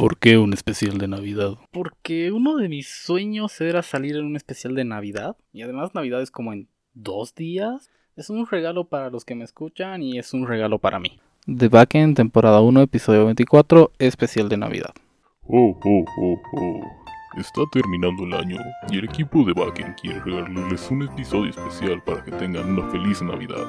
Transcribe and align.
¿Por 0.00 0.16
qué 0.16 0.38
un 0.38 0.54
especial 0.54 0.96
de 0.96 1.08
Navidad? 1.08 1.58
Porque 1.72 2.32
uno 2.32 2.56
de 2.56 2.70
mis 2.70 2.88
sueños 2.88 3.60
era 3.60 3.82
salir 3.82 4.16
en 4.16 4.24
un 4.24 4.34
especial 4.34 4.74
de 4.74 4.86
Navidad. 4.86 5.36
Y 5.52 5.60
además 5.60 5.94
Navidad 5.94 6.22
es 6.22 6.30
como 6.30 6.54
en 6.54 6.68
dos 6.94 7.34
días. 7.34 7.90
Es 8.16 8.30
un 8.30 8.46
regalo 8.46 8.84
para 8.84 9.10
los 9.10 9.26
que 9.26 9.34
me 9.34 9.44
escuchan 9.44 10.02
y 10.02 10.18
es 10.18 10.32
un 10.32 10.46
regalo 10.46 10.78
para 10.78 10.98
mí. 10.98 11.20
The 11.44 11.68
Backend, 11.68 12.16
temporada 12.16 12.62
1, 12.62 12.80
episodio 12.80 13.26
24, 13.26 13.92
especial 13.98 14.48
de 14.48 14.56
Navidad. 14.56 14.94
Oh, 15.42 15.78
oh, 15.84 16.04
oh, 16.18 16.36
oh. 16.54 16.80
Está 17.36 17.60
terminando 17.70 18.24
el 18.24 18.32
año 18.32 18.56
y 18.90 18.96
el 18.96 19.04
equipo 19.04 19.44
de 19.44 19.52
Backend 19.52 19.96
quiere 20.00 20.20
regalarles 20.20 20.90
un 20.90 21.02
episodio 21.02 21.50
especial 21.50 22.02
para 22.04 22.24
que 22.24 22.32
tengan 22.32 22.70
una 22.70 22.90
feliz 22.90 23.20
Navidad. 23.20 23.66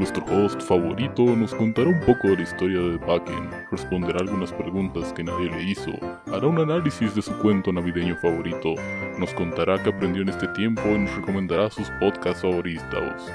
Nuestro 0.00 0.24
host 0.24 0.62
favorito 0.62 1.26
nos 1.36 1.54
contará 1.54 1.90
un 1.90 2.00
poco 2.00 2.28
de 2.28 2.36
la 2.36 2.42
historia 2.44 2.80
de 2.80 2.96
Bakken, 2.96 3.50
responderá 3.70 4.20
algunas 4.20 4.50
preguntas 4.50 5.12
que 5.12 5.22
nadie 5.22 5.50
le 5.50 5.62
hizo, 5.62 5.90
hará 6.32 6.46
un 6.46 6.58
análisis 6.58 7.14
de 7.14 7.20
su 7.20 7.36
cuento 7.36 7.70
navideño 7.70 8.16
favorito, 8.16 8.76
nos 9.18 9.34
contará 9.34 9.76
qué 9.82 9.90
aprendió 9.90 10.22
en 10.22 10.30
este 10.30 10.48
tiempo 10.48 10.80
y 10.86 11.00
nos 11.00 11.14
recomendará 11.16 11.68
sus 11.68 11.90
podcasts 12.00 12.40
favoritos. 12.40 13.30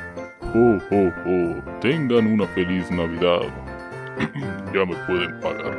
¡Oh, 0.56 0.80
oh, 0.90 1.12
oh! 1.28 1.80
Tengan 1.82 2.26
una 2.26 2.48
feliz 2.48 2.90
Navidad. 2.90 3.42
ya 4.74 4.86
me 4.88 4.96
pueden 5.06 5.40
pagar. 5.42 5.78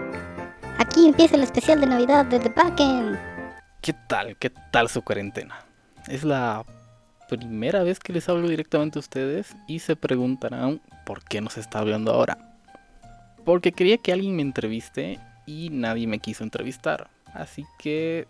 Aquí 0.78 1.08
empieza 1.08 1.34
el 1.34 1.42
especial 1.42 1.80
de 1.80 1.88
Navidad 1.88 2.26
de 2.26 2.38
The 2.38 2.50
Backend. 2.50 3.18
¿Qué 3.80 3.92
tal? 4.06 4.36
¿Qué 4.36 4.50
tal 4.70 4.88
su 4.88 5.02
cuarentena? 5.02 5.56
Es 6.06 6.22
la 6.22 6.64
primera 7.28 7.82
vez 7.82 7.98
que 7.98 8.12
les 8.12 8.28
hablo 8.28 8.48
directamente 8.48 8.98
a 8.98 9.00
ustedes 9.00 9.54
y 9.66 9.80
se 9.80 9.96
preguntarán 9.96 10.80
por 11.04 11.24
qué 11.24 11.40
nos 11.40 11.56
está 11.56 11.80
hablando 11.80 12.12
ahora. 12.12 12.38
Porque 13.44 13.72
quería 13.72 13.98
que 13.98 14.12
alguien 14.12 14.36
me 14.36 14.42
entreviste 14.42 15.20
y 15.46 15.70
nadie 15.70 16.06
me 16.06 16.18
quiso 16.18 16.44
entrevistar. 16.44 17.08
Así 17.32 17.64
que 17.78 18.26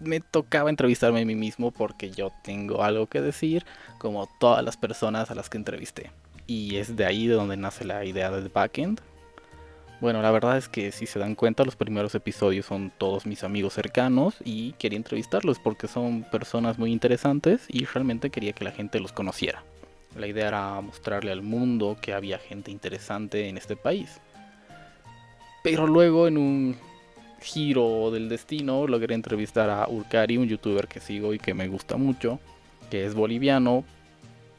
me 0.00 0.20
tocaba 0.20 0.70
entrevistarme 0.70 1.22
a 1.22 1.24
mí 1.24 1.34
mismo 1.34 1.70
porque 1.70 2.10
yo 2.10 2.32
tengo 2.42 2.82
algo 2.82 3.06
que 3.06 3.20
decir 3.20 3.64
como 3.98 4.28
todas 4.40 4.64
las 4.64 4.76
personas 4.76 5.30
a 5.30 5.34
las 5.34 5.48
que 5.48 5.58
entrevisté. 5.58 6.10
Y 6.46 6.76
es 6.76 6.96
de 6.96 7.06
ahí 7.06 7.26
de 7.26 7.34
donde 7.34 7.56
nace 7.56 7.84
la 7.84 8.04
idea 8.04 8.30
del 8.30 8.48
backend, 8.48 9.00
bueno, 10.02 10.20
la 10.20 10.32
verdad 10.32 10.58
es 10.58 10.68
que 10.68 10.90
si 10.90 11.06
se 11.06 11.20
dan 11.20 11.36
cuenta, 11.36 11.64
los 11.64 11.76
primeros 11.76 12.16
episodios 12.16 12.66
son 12.66 12.90
todos 12.98 13.24
mis 13.24 13.44
amigos 13.44 13.74
cercanos 13.74 14.34
y 14.44 14.72
quería 14.72 14.96
entrevistarlos 14.96 15.60
porque 15.60 15.86
son 15.86 16.24
personas 16.24 16.76
muy 16.76 16.90
interesantes 16.90 17.66
y 17.68 17.84
realmente 17.84 18.30
quería 18.30 18.52
que 18.52 18.64
la 18.64 18.72
gente 18.72 18.98
los 18.98 19.12
conociera. 19.12 19.62
La 20.18 20.26
idea 20.26 20.48
era 20.48 20.80
mostrarle 20.80 21.30
al 21.30 21.42
mundo 21.42 21.96
que 22.02 22.14
había 22.14 22.40
gente 22.40 22.72
interesante 22.72 23.48
en 23.48 23.56
este 23.56 23.76
país. 23.76 24.20
Pero 25.62 25.86
luego 25.86 26.26
en 26.26 26.36
un 26.36 26.76
giro 27.40 28.10
del 28.10 28.28
destino 28.28 28.88
logré 28.88 29.14
entrevistar 29.14 29.70
a 29.70 29.88
Urcari, 29.88 30.36
un 30.36 30.48
youtuber 30.48 30.88
que 30.88 30.98
sigo 30.98 31.32
y 31.32 31.38
que 31.38 31.54
me 31.54 31.68
gusta 31.68 31.96
mucho, 31.96 32.40
que 32.90 33.06
es 33.06 33.14
boliviano, 33.14 33.84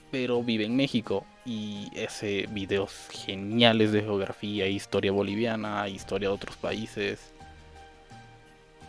pero 0.10 0.42
vive 0.42 0.64
en 0.64 0.78
México 0.78 1.26
y 1.46 1.90
ese 1.94 2.48
videos 2.50 3.08
geniales 3.12 3.92
de 3.92 4.02
geografía, 4.02 4.68
historia 4.68 5.12
boliviana, 5.12 5.88
historia 5.88 6.30
de 6.30 6.36
otros 6.36 6.56
países. 6.58 7.34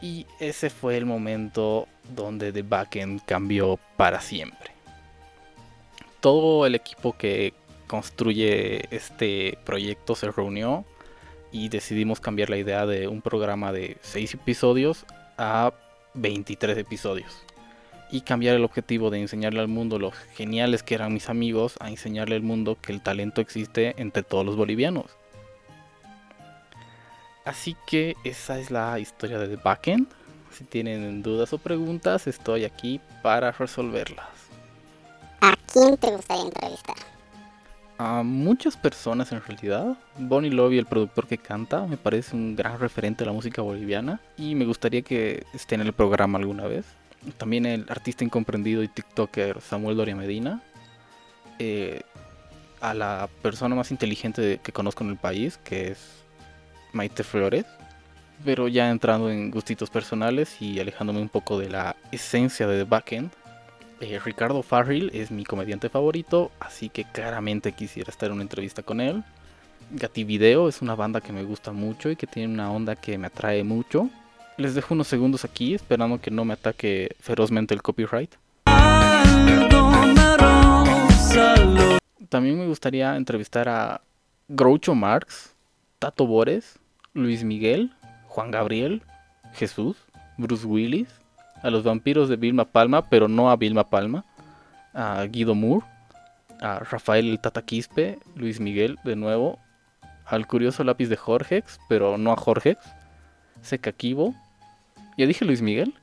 Y 0.00 0.27
ese 0.38 0.70
fue 0.70 0.97
el 0.97 1.06
momento 1.06 1.88
donde 2.14 2.52
The 2.52 2.62
Backend 2.62 3.25
cambió 3.25 3.78
para 3.97 4.20
siempre. 4.20 4.70
Todo 6.20 6.66
el 6.66 6.75
equipo 6.75 7.16
que 7.16 7.55
construye 7.86 8.94
este 8.94 9.58
proyecto 9.64 10.14
se 10.14 10.30
reunió 10.30 10.84
y 11.52 11.69
decidimos 11.69 12.20
cambiar 12.20 12.50
la 12.50 12.56
idea 12.56 12.86
de 12.86 13.08
un 13.08 13.22
programa 13.22 13.72
de 13.72 13.98
6 14.02 14.34
episodios 14.34 15.06
a 15.38 15.72
23 16.14 16.78
episodios 16.78 17.44
y 18.15 18.20
cambiar 18.20 18.55
el 18.55 18.65
objetivo 18.65 19.11
de 19.11 19.20
enseñarle 19.20 19.59
al 19.59 19.67
mundo 19.67 19.98
los 19.98 20.15
geniales 20.37 20.84
que 20.84 20.95
eran 20.95 21.12
mis 21.12 21.29
amigos 21.29 21.75
a 21.81 21.91
enseñarle 21.91 22.37
al 22.37 22.43
mundo 22.43 22.78
que 22.81 22.93
el 22.93 23.00
talento 23.00 23.41
existe 23.41 23.93
entre 24.00 24.22
todos 24.22 24.47
los 24.47 24.55
bolivianos. 24.55 25.06
Así 27.44 27.77
que 27.88 28.15
esa 28.22 28.61
es 28.61 28.71
la 28.71 29.00
historia 29.00 29.37
de 29.41 29.49
The 29.49 29.56
Backend. 29.56 30.06
Si 30.53 30.62
tienen 30.62 31.25
dudas 31.25 31.53
o 31.55 31.59
preguntas, 31.59 32.28
estoy 32.28 32.65
aquí 32.65 33.00
para 33.21 33.50
resolverlas. 33.50 34.28
¿A 35.41 35.56
quién 35.72 35.97
te 35.97 36.12
gustaría 36.12 36.44
entrevistar? 36.44 36.97
A 37.99 38.22
muchas 38.22 38.77
personas 38.77 39.33
en 39.33 39.43
realidad. 39.43 39.99
Bonnie 40.19 40.53
Lobby, 40.53 40.78
el 40.78 40.87
productor 40.87 41.27
que 41.27 41.38
canta, 41.38 41.84
me 41.88 41.97
parece 41.97 42.37
un 42.37 42.55
gran 42.55 42.78
referente 42.78 43.25
de 43.25 43.27
la 43.27 43.33
música 43.33 43.61
boliviana 43.61 44.21
y 44.37 44.55
me 44.55 44.67
gustaría 44.67 45.03
que 45.03 45.44
esté 45.53 45.75
en 45.75 45.81
el 45.81 45.93
programa 45.93 46.38
alguna 46.38 46.69
vez 46.69 46.84
también 47.33 47.67
el 47.67 47.87
artista 47.89 48.25
incomprendido 48.25 48.83
y 48.83 48.89
TikToker 48.89 49.61
Samuel 49.61 49.97
Doria 49.97 50.17
Medina, 50.17 50.62
eh, 51.59 52.03
a 52.81 52.95
la 52.95 53.29
persona 53.43 53.75
más 53.75 53.91
inteligente 53.91 54.61
que 54.62 54.73
conozco 54.73 55.05
en 55.05 55.11
el 55.11 55.17
país, 55.17 55.59
que 55.65 55.89
es 55.89 55.99
Maite 56.93 57.25
Flores, 57.25 57.65
pero 58.45 58.69
ya 58.69 58.91
entrando 58.91 59.31
en 59.31 59.51
gustitos 59.51 59.91
personales 59.91 60.61
y 60.61 60.81
alejándome 60.81 61.21
un 61.21 61.29
poco 61.29 61.59
de 61.59 61.71
la 61.71 61.97
esencia 62.12 62.67
de 62.67 62.85
The 62.85 62.91
Backend. 62.91 63.31
Eh, 64.01 64.19
Ricardo 64.23 64.62
Farrell 64.62 65.11
es 65.15 65.31
mi 65.31 65.45
comediante 65.45 65.89
favorito, 65.89 66.51
así 66.61 66.89
que 66.89 67.05
claramente 67.05 67.73
quisiera 67.73 68.11
estar 68.11 68.29
en 68.29 68.35
una 68.35 68.43
entrevista 68.43 68.83
con 68.83 69.01
él. 69.01 69.23
Gati 69.93 70.25
Video 70.25 70.69
es 70.69 70.83
una 70.83 70.95
banda 70.95 71.21
que 71.21 71.33
me 71.33 71.45
gusta 71.45 71.73
mucho 71.73 72.11
y 72.11 72.17
que 72.17 72.27
tiene 72.27 72.53
una 72.53 72.71
onda 72.71 72.97
que 72.97 73.17
me 73.17 73.29
atrae 73.29 73.65
mucho 73.65 74.11
les 74.56 74.75
dejo 74.75 74.94
unos 74.94 75.09
segundos 75.09 75.44
aquí 75.44 75.75
esperando 75.75 76.20
que 76.20 76.31
no 76.31 76.44
me 76.44 76.54
ataque 76.54 77.16
ferozmente 77.20 77.75
el 77.75 77.82
copyright. 77.82 78.34
También 82.28 82.59
me 82.59 82.66
gustaría 82.66 83.16
entrevistar 83.16 83.69
a 83.69 84.00
Groucho 84.48 84.94
Marx, 84.94 85.54
Tato 85.98 86.26
Bores, 86.26 86.78
Luis 87.12 87.44
Miguel, 87.44 87.93
Juan 88.26 88.50
Gabriel, 88.50 89.03
Jesús, 89.54 89.97
Bruce 90.37 90.66
Willis, 90.66 91.09
a 91.62 91.70
los 91.70 91.84
vampiros 91.84 92.28
de 92.28 92.37
Vilma 92.37 92.64
Palma, 92.64 93.09
pero 93.09 93.28
no 93.28 93.50
a 93.50 93.56
Vilma 93.56 93.88
Palma, 93.88 94.25
a 94.93 95.25
Guido 95.25 95.54
Moore, 95.54 95.87
a 96.60 96.81
Rafael 96.81 97.28
el 97.28 97.41
Tata 97.41 97.62
Quispe, 97.62 98.19
Luis 98.37 98.60
Miguel 98.60 98.98
de 99.04 99.16
nuevo, 99.16 99.59
al 100.26 100.47
curioso 100.47 100.84
lápiz 100.84 101.09
de 101.09 101.16
Jorgex, 101.16 101.78
pero 101.88 102.19
no 102.19 102.32
a 102.32 102.37
Jorgex, 102.37 102.84
Seca 103.62 103.93
Kibo, 103.93 104.34
ya 105.16 105.26
dije 105.26 105.44
Luis 105.44 105.62
Miguel. 105.62 105.94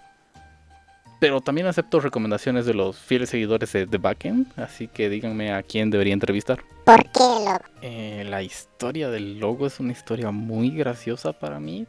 Pero 1.19 1.39
también 1.39 1.67
acepto 1.67 1.99
recomendaciones 1.99 2.65
de 2.65 2.73
los 2.73 2.97
fieles 2.97 3.29
seguidores 3.29 3.71
de 3.73 3.85
The 3.85 3.99
Backend. 3.99 4.59
Así 4.59 4.87
que 4.87 5.07
díganme 5.07 5.53
a 5.53 5.61
quién 5.61 5.91
debería 5.91 6.13
entrevistar. 6.13 6.63
¿Por 6.83 7.03
qué 7.11 7.23
el 7.37 7.45
logo? 7.45 7.59
Eh, 7.83 8.25
la 8.27 8.41
historia 8.41 9.09
del 9.11 9.39
logo 9.39 9.67
es 9.67 9.79
una 9.79 9.91
historia 9.91 10.31
muy 10.31 10.71
graciosa 10.71 11.31
para 11.33 11.59
mí. 11.59 11.85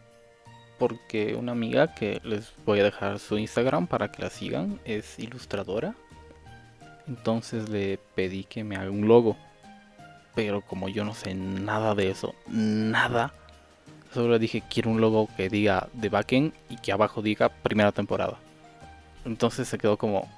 Porque 0.78 1.34
una 1.34 1.52
amiga 1.52 1.94
que 1.94 2.20
les 2.24 2.52
voy 2.66 2.80
a 2.80 2.84
dejar 2.84 3.18
su 3.18 3.38
Instagram 3.38 3.86
para 3.86 4.12
que 4.12 4.22
la 4.22 4.28
sigan 4.28 4.80
es 4.84 5.18
ilustradora. 5.18 5.94
Entonces 7.08 7.70
le 7.70 7.98
pedí 8.14 8.44
que 8.44 8.64
me 8.64 8.76
haga 8.76 8.90
un 8.90 9.08
logo. 9.08 9.38
Pero 10.34 10.60
como 10.60 10.90
yo 10.90 11.04
no 11.04 11.14
sé 11.14 11.34
nada 11.34 11.94
de 11.94 12.10
eso, 12.10 12.34
nada, 12.48 13.32
Solo 14.12 14.38
dije 14.38 14.62
quiero 14.68 14.90
un 14.90 15.00
logo 15.00 15.28
que 15.36 15.48
diga 15.48 15.88
de 15.92 16.08
backend 16.08 16.52
y 16.68 16.76
que 16.76 16.92
abajo 16.92 17.22
diga 17.22 17.48
primera 17.48 17.92
temporada. 17.92 18.38
Entonces 19.24 19.68
se 19.68 19.78
quedó 19.78 19.96
como, 19.96 20.28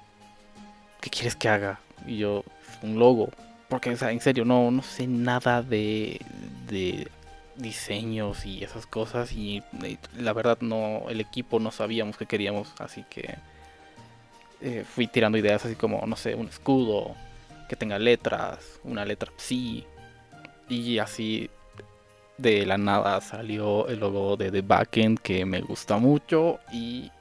¿qué 1.01 1.09
quieres 1.09 1.35
que 1.35 1.49
haga? 1.49 1.79
Y 2.05 2.17
yo, 2.17 2.43
un 2.81 2.99
logo. 2.99 3.29
Porque, 3.67 3.89
o 3.89 3.97
sea, 3.97 4.11
en 4.11 4.21
serio, 4.21 4.45
no, 4.45 4.69
no 4.71 4.83
sé 4.83 5.07
nada 5.07 5.61
de, 5.61 6.21
de 6.67 7.07
diseños 7.55 8.45
y 8.45 8.63
esas 8.63 8.85
cosas. 8.85 9.31
Y, 9.33 9.63
la 10.17 10.33
verdad, 10.33 10.59
no, 10.61 11.03
el 11.09 11.19
equipo 11.19 11.59
no 11.59 11.71
sabíamos 11.71 12.17
qué 12.17 12.25
queríamos. 12.25 12.73
Así 12.79 13.03
que 13.09 13.35
eh, 14.61 14.85
fui 14.87 15.07
tirando 15.07 15.37
ideas 15.37 15.65
así 15.65 15.75
como, 15.75 16.05
no 16.05 16.15
sé, 16.15 16.35
un 16.35 16.47
escudo 16.47 17.15
que 17.67 17.75
tenga 17.75 17.97
letras, 17.99 18.79
una 18.83 19.03
letra 19.05 19.31
sí. 19.37 19.85
Y 20.69 20.99
así 20.99 21.49
de 22.37 22.65
la 22.65 22.77
nada 22.77 23.21
salió 23.21 23.87
el 23.87 23.99
logo 23.99 24.37
de 24.37 24.51
The 24.51 24.61
Backend 24.61 25.19
que 25.19 25.45
me 25.45 25.61
gusta 25.61 25.97
mucho 25.97 26.59
y 26.71 27.11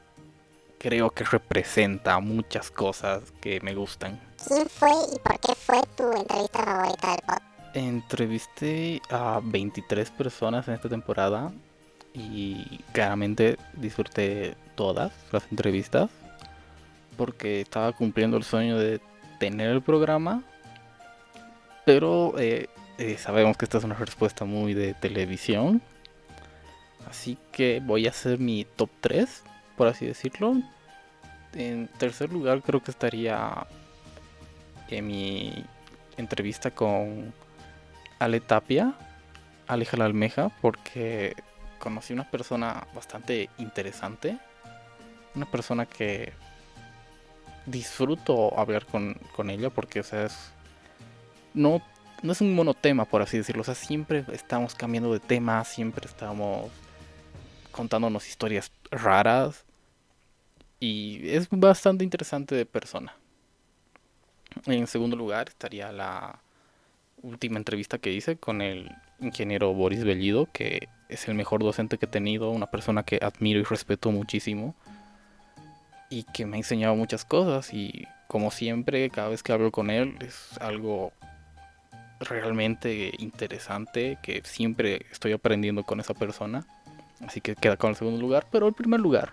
creo 0.78 1.11
que 1.11 1.25
representa 1.25 2.19
muchas 2.20 2.70
cosas 2.70 3.22
que 3.40 3.61
me 3.61 3.75
gustan. 3.75 4.20
¿Quién 4.46 4.69
fue 4.69 4.90
y 4.90 5.19
por 5.19 5.38
qué 5.40 5.55
fue 5.55 5.81
tu 5.96 6.12
entrevista 6.12 6.64
favorita 6.64 7.11
del 7.11 7.20
podcast? 7.20 7.43
Entrevisté 7.75 9.02
a 9.11 9.40
23 9.43 10.11
personas 10.11 10.69
en 10.69 10.75
esta 10.75 10.88
temporada 10.88 11.52
y 12.12 12.81
claramente 12.93 13.56
disfruté 13.72 14.56
todas 14.75 15.12
las 15.32 15.44
entrevistas 15.50 16.10
porque 17.17 17.60
estaba 17.60 17.93
cumpliendo 17.93 18.37
el 18.37 18.44
sueño 18.44 18.78
de 18.78 19.00
tener 19.38 19.70
el 19.70 19.82
programa 19.82 20.44
pero 21.84 22.34
eh, 22.38 22.69
eh, 22.99 23.17
sabemos 23.19 23.56
que 23.56 23.64
esta 23.64 23.79
es 23.79 23.85
una 23.85 23.96
respuesta 23.96 24.44
muy 24.44 24.75
de 24.75 24.94
televisión. 24.94 25.82
Así 27.08 27.38
que 27.52 27.81
voy 27.85 28.06
a 28.06 28.11
hacer 28.11 28.38
mi 28.38 28.64
top 28.64 28.91
3, 29.00 29.43
por 29.76 29.88
así 29.88 30.06
decirlo. 30.06 30.56
En 31.52 31.88
tercer 31.99 32.32
lugar 32.32 32.62
creo 32.62 32.82
que 32.82 32.91
estaría 32.91 33.67
en 34.88 35.06
mi 35.06 35.64
entrevista 36.17 36.70
con 36.70 37.32
Ale 38.19 38.41
Tapia, 38.41 38.94
Aleja 39.67 39.96
la 39.96 40.05
Almeja, 40.05 40.50
porque 40.61 41.35
conocí 41.79 42.12
una 42.12 42.31
persona 42.31 42.87
bastante 42.94 43.50
interesante. 43.58 44.38
Una 45.35 45.46
persona 45.50 45.87
que 45.87 46.32
disfruto 47.67 48.58
hablar 48.58 48.87
con, 48.87 49.14
con 49.35 49.50
ella 49.50 49.70
porque, 49.70 50.00
o 50.00 50.05
sea, 50.05 50.26
es, 50.26 50.52
no, 51.55 51.82
no 52.22 52.32
es 52.32 52.40
un 52.40 52.55
monotema, 52.55 53.05
por 53.05 53.22
así 53.22 53.37
decirlo. 53.37 53.62
O 53.62 53.64
sea, 53.64 53.75
siempre 53.75 54.25
estamos 54.32 54.75
cambiando 54.75 55.12
de 55.12 55.20
tema, 55.20 55.64
siempre 55.64 56.06
estamos 56.06 56.70
contándonos 57.70 58.28
historias 58.28 58.70
raras. 58.90 59.64
Y 60.81 61.28
es 61.28 61.49
bastante 61.50 62.05
interesante 62.05 62.55
de 62.55 62.66
persona. 62.66 63.14
En 64.66 64.87
segundo 64.87 65.16
lugar 65.16 65.49
estaría 65.49 65.90
la 65.93 66.40
última 67.22 67.58
entrevista 67.58 67.99
que 67.99 68.12
hice 68.12 68.37
con 68.37 68.60
el 68.60 68.90
ingeniero 69.20 69.72
Boris 69.72 70.05
Bellido, 70.05 70.49
que 70.52 70.88
es 71.08 71.28
el 71.28 71.34
mejor 71.34 71.62
docente 71.62 71.99
que 71.99 72.06
he 72.06 72.08
tenido, 72.08 72.50
una 72.50 72.70
persona 72.70 73.02
que 73.02 73.19
admiro 73.22 73.60
y 73.60 73.64
respeto 73.64 74.10
muchísimo 74.10 74.75
y 76.10 76.25
que 76.25 76.46
me 76.46 76.56
ha 76.56 76.58
enseñado 76.58 76.94
muchas 76.94 77.25
cosas 77.25 77.72
y 77.72 78.06
como 78.26 78.50
siempre 78.50 79.10
cada 79.10 79.28
vez 79.28 79.43
que 79.43 79.52
hablo 79.52 79.70
con 79.72 79.90
él 79.90 80.17
es 80.20 80.58
algo 80.60 81.12
realmente 82.25 83.12
interesante 83.19 84.19
que 84.23 84.43
siempre 84.44 85.06
estoy 85.11 85.32
aprendiendo 85.32 85.82
con 85.82 86.00
esa 86.00 86.15
persona 86.15 86.67
así 87.26 87.41
que 87.41 87.55
queda 87.55 87.76
con 87.76 87.91
el 87.91 87.97
segundo 87.97 88.21
lugar 88.21 88.47
pero 88.50 88.67
el 88.67 88.75
primer 88.75 89.00
lugar 89.00 89.32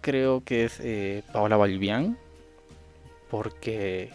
creo 0.00 0.42
que 0.44 0.64
es 0.64 0.80
eh, 0.80 1.22
Paola 1.32 1.56
Balbián 1.56 2.16
porque 3.30 4.10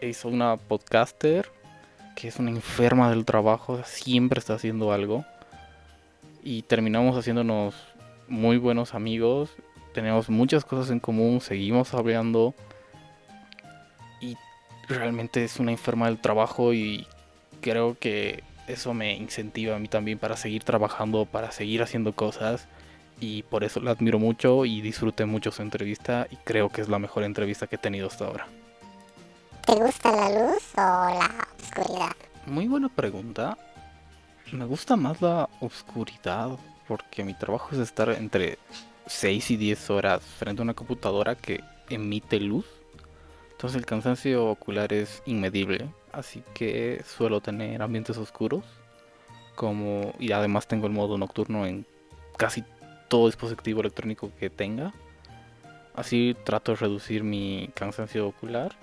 es 0.00 0.24
una 0.24 0.56
podcaster 0.56 1.50
que 2.16 2.28
es 2.28 2.38
una 2.38 2.50
enferma 2.50 3.10
del 3.10 3.24
trabajo 3.24 3.82
siempre 3.84 4.38
está 4.38 4.54
haciendo 4.54 4.92
algo 4.92 5.24
y 6.42 6.62
terminamos 6.62 7.16
haciéndonos 7.16 7.74
muy 8.28 8.56
buenos 8.56 8.94
amigos 8.94 9.50
tenemos 9.98 10.28
muchas 10.30 10.64
cosas 10.64 10.90
en 10.90 11.00
común, 11.00 11.40
seguimos 11.40 11.92
hablando 11.92 12.54
realmente 14.88 15.44
es 15.44 15.58
una 15.58 15.70
enferma 15.70 16.06
del 16.06 16.18
trabajo 16.18 16.72
y 16.72 17.06
creo 17.60 17.96
que 17.98 18.42
eso 18.66 18.94
me 18.94 19.14
incentiva 19.14 19.76
a 19.76 19.78
mí 19.78 19.88
también 19.88 20.18
para 20.18 20.36
seguir 20.36 20.64
trabajando, 20.64 21.24
para 21.26 21.52
seguir 21.52 21.82
haciendo 21.82 22.12
cosas 22.14 22.68
y 23.20 23.42
por 23.44 23.64
eso 23.64 23.80
la 23.80 23.92
admiro 23.92 24.18
mucho 24.18 24.64
y 24.64 24.80
disfruté 24.80 25.24
mucho 25.24 25.50
su 25.50 25.62
entrevista 25.62 26.26
y 26.30 26.36
creo 26.36 26.68
que 26.68 26.80
es 26.80 26.88
la 26.88 26.98
mejor 26.98 27.24
entrevista 27.24 27.66
que 27.66 27.76
he 27.76 27.78
tenido 27.78 28.06
hasta 28.06 28.26
ahora. 28.26 28.46
¿Te 29.66 29.74
gusta 29.74 30.12
la 30.12 30.30
luz 30.30 30.62
o 30.76 30.80
la 30.80 31.46
oscuridad? 31.62 32.12
Muy 32.46 32.68
buena 32.68 32.88
pregunta. 32.88 33.58
Me 34.52 34.64
gusta 34.64 34.96
más 34.96 35.20
la 35.20 35.48
oscuridad 35.60 36.50
porque 36.86 37.22
mi 37.22 37.34
trabajo 37.34 37.70
es 37.72 37.78
estar 37.78 38.08
entre 38.10 38.58
6 39.06 39.50
y 39.50 39.56
10 39.56 39.90
horas 39.90 40.22
frente 40.22 40.62
a 40.62 40.64
una 40.64 40.74
computadora 40.74 41.34
que 41.34 41.62
emite 41.90 42.40
luz. 42.40 42.64
Entonces 43.58 43.80
el 43.80 43.86
cansancio 43.86 44.46
ocular 44.46 44.92
es 44.92 45.20
inmedible. 45.26 45.90
Así 46.12 46.44
que 46.54 47.02
suelo 47.04 47.40
tener 47.40 47.82
ambientes 47.82 48.16
oscuros. 48.16 48.62
Como, 49.56 50.14
y 50.20 50.30
además 50.30 50.68
tengo 50.68 50.86
el 50.86 50.92
modo 50.92 51.18
nocturno 51.18 51.66
en 51.66 51.84
casi 52.36 52.62
todo 53.08 53.26
dispositivo 53.26 53.80
electrónico 53.80 54.30
que 54.38 54.48
tenga. 54.48 54.94
Así 55.96 56.36
trato 56.44 56.70
de 56.70 56.76
reducir 56.76 57.24
mi 57.24 57.68
cansancio 57.74 58.28
ocular. 58.28 58.76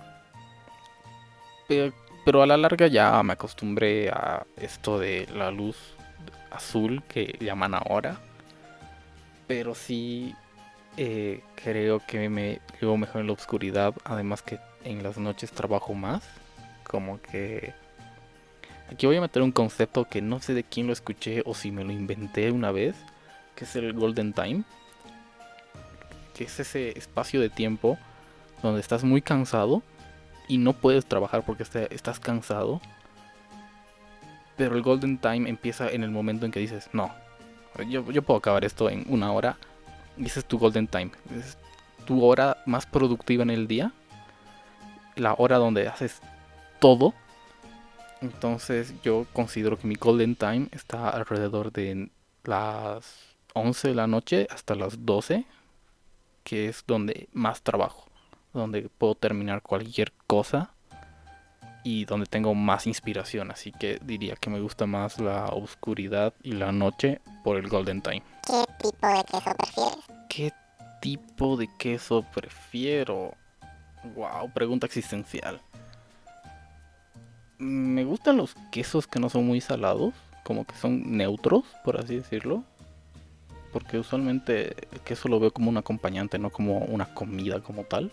Pero, 1.69 1.93
pero 2.25 2.43
a 2.43 2.45
la 2.45 2.57
larga 2.57 2.87
ya 2.87 3.23
me 3.23 3.31
acostumbré 3.31 4.09
a 4.09 4.45
esto 4.57 4.99
de 4.99 5.25
la 5.33 5.51
luz 5.51 5.77
azul 6.51 7.01
que 7.07 7.37
llaman 7.39 7.75
ahora 7.75 8.19
pero 9.47 9.75
sí 9.75 10.33
eh, 10.97 11.41
creo 11.55 12.01
que 12.05 12.29
me 12.29 12.59
llevo 12.79 12.97
mejor 12.97 13.21
en 13.21 13.27
la 13.27 13.33
oscuridad, 13.33 13.93
además 14.03 14.41
que 14.41 14.59
en 14.83 15.03
las 15.03 15.17
noches 15.17 15.51
trabajo 15.51 15.93
más, 15.93 16.23
como 16.83 17.21
que... 17.21 17.73
Aquí 18.91 19.07
voy 19.07 19.17
a 19.17 19.21
meter 19.21 19.41
un 19.41 19.51
concepto 19.51 20.05
que 20.05 20.21
no 20.21 20.39
sé 20.39 20.53
de 20.53 20.63
quién 20.63 20.85
lo 20.87 20.93
escuché 20.93 21.41
o 21.45 21.55
si 21.55 21.71
me 21.71 21.83
lo 21.83 21.91
inventé 21.91 22.51
una 22.51 22.71
vez, 22.71 22.95
que 23.55 23.65
es 23.65 23.75
el 23.75 23.93
Golden 23.93 24.31
Time, 24.33 24.63
que 26.35 26.43
es 26.43 26.59
ese 26.59 26.97
espacio 26.97 27.41
de 27.41 27.49
tiempo 27.49 27.97
donde 28.61 28.81
estás 28.81 29.03
muy 29.03 29.21
cansado 29.21 29.81
y 30.47 30.57
no 30.57 30.73
puedes 30.73 31.05
trabajar 31.05 31.43
porque 31.43 31.63
estás 31.63 32.19
cansado. 32.19 32.79
Pero 34.55 34.75
el 34.75 34.83
Golden 34.83 35.17
Time 35.17 35.49
empieza 35.49 35.89
en 35.89 36.03
el 36.03 36.11
momento 36.11 36.45
en 36.45 36.51
que 36.51 36.59
dices, 36.59 36.89
no, 36.93 37.11
yo, 37.89 38.21
puedo 38.21 38.37
acabar 38.37 38.63
esto 38.63 38.89
en 38.89 39.05
una 39.09 39.31
hora. 39.31 39.57
Y 40.17 40.25
ese 40.25 40.39
es 40.39 40.45
tu 40.45 40.57
golden 40.57 40.87
time. 40.87 41.11
Es 41.37 41.57
tu 42.05 42.23
hora 42.23 42.57
más 42.65 42.85
productiva 42.85 43.43
en 43.43 43.49
el 43.49 43.67
día. 43.67 43.91
La 45.15 45.33
hora 45.33 45.57
donde 45.57 45.87
haces 45.87 46.21
todo. 46.79 47.13
Entonces 48.21 48.93
yo 49.03 49.25
considero 49.33 49.77
que 49.77 49.87
mi 49.87 49.95
golden 49.95 50.35
time 50.35 50.67
está 50.71 51.09
alrededor 51.09 51.71
de 51.71 52.09
las 52.43 53.35
11 53.53 53.89
de 53.89 53.95
la 53.95 54.07
noche 54.07 54.47
hasta 54.49 54.75
las 54.75 55.05
12. 55.05 55.45
Que 56.43 56.67
es 56.67 56.83
donde 56.87 57.27
más 57.33 57.61
trabajo. 57.61 58.07
Donde 58.53 58.89
puedo 58.97 59.15
terminar 59.15 59.61
cualquier 59.61 60.13
cosa 60.27 60.74
y 61.85 62.03
donde 62.05 62.25
tengo 62.25 62.55
más 62.55 62.87
inspiración. 62.87 63.51
Así 63.51 63.71
que 63.71 63.99
diría 64.03 64.35
que 64.35 64.49
me 64.49 64.59
gusta 64.59 64.87
más 64.87 65.19
la 65.19 65.45
oscuridad 65.45 66.33
y 66.41 66.53
la 66.53 66.71
noche 66.71 67.21
por 67.43 67.57
el 67.57 67.69
Golden 67.69 68.01
Time. 68.01 68.23
¿Qué 68.45 68.63
tipo 68.81 69.07
de 69.07 69.23
queso 69.23 69.53
prefieres? 69.55 69.97
¿Qué 70.27 70.53
tipo 70.99 71.55
de 71.55 71.69
queso 71.77 72.25
prefiero? 72.33 73.35
Wow, 74.15 74.51
pregunta 74.51 74.87
existencial. 74.87 75.61
Me 77.59 78.03
gustan 78.03 78.37
los 78.37 78.55
quesos 78.71 79.05
que 79.05 79.19
no 79.19 79.29
son 79.29 79.45
muy 79.45 79.61
salados, 79.61 80.15
como 80.43 80.65
que 80.65 80.75
son 80.75 81.15
neutros, 81.15 81.65
por 81.83 81.99
así 81.99 82.15
decirlo. 82.15 82.63
Porque 83.71 83.99
usualmente 83.99 84.75
el 84.91 85.01
queso 85.01 85.27
lo 85.29 85.39
veo 85.39 85.51
como 85.51 85.69
un 85.69 85.77
acompañante, 85.77 86.39
no 86.39 86.49
como 86.49 86.79
una 86.79 87.13
comida 87.13 87.59
como 87.61 87.83
tal. 87.83 88.11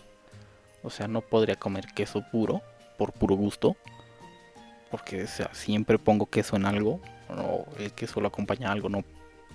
O 0.83 0.91
sea, 0.91 1.07
no 1.07 1.21
podría 1.21 1.55
comer 1.55 1.87
queso 1.95 2.23
puro 2.31 2.61
por 2.97 3.11
puro 3.11 3.35
gusto. 3.35 3.75
Porque 4.91 5.27
siempre 5.51 5.97
pongo 5.97 6.27
queso 6.27 6.55
en 6.55 6.65
algo. 6.65 6.99
O 7.29 7.65
el 7.79 7.91
queso 7.93 8.21
lo 8.21 8.27
acompaña 8.27 8.69
a 8.69 8.71
algo. 8.71 8.89
No, 8.89 9.03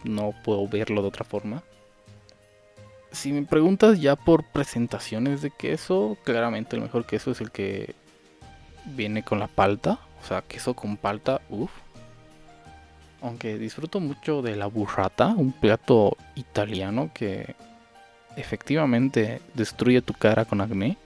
no 0.04 0.34
puedo 0.44 0.66
verlo 0.66 1.02
de 1.02 1.08
otra 1.08 1.24
forma. 1.24 1.62
Si 3.12 3.32
me 3.32 3.42
preguntas 3.42 4.00
ya 4.00 4.16
por 4.16 4.44
presentaciones 4.44 5.40
de 5.40 5.50
queso, 5.50 6.18
claramente 6.24 6.76
el 6.76 6.82
mejor 6.82 7.06
queso 7.06 7.30
es 7.30 7.40
el 7.40 7.50
que 7.50 7.94
viene 8.84 9.22
con 9.22 9.38
la 9.38 9.46
palta. 9.46 10.00
O 10.22 10.26
sea, 10.26 10.42
queso 10.42 10.74
con 10.74 10.96
palta, 10.96 11.40
uff. 11.48 11.70
Aunque 13.22 13.58
disfruto 13.58 13.98
mucho 13.98 14.42
de 14.42 14.56
la 14.56 14.66
burrata, 14.66 15.28
un 15.28 15.52
plato 15.52 16.16
italiano 16.36 17.10
que 17.12 17.56
efectivamente 18.36 19.40
destruye 19.54 20.02
tu 20.02 20.14
cara 20.14 20.44
con 20.44 20.60
acné 20.60 20.96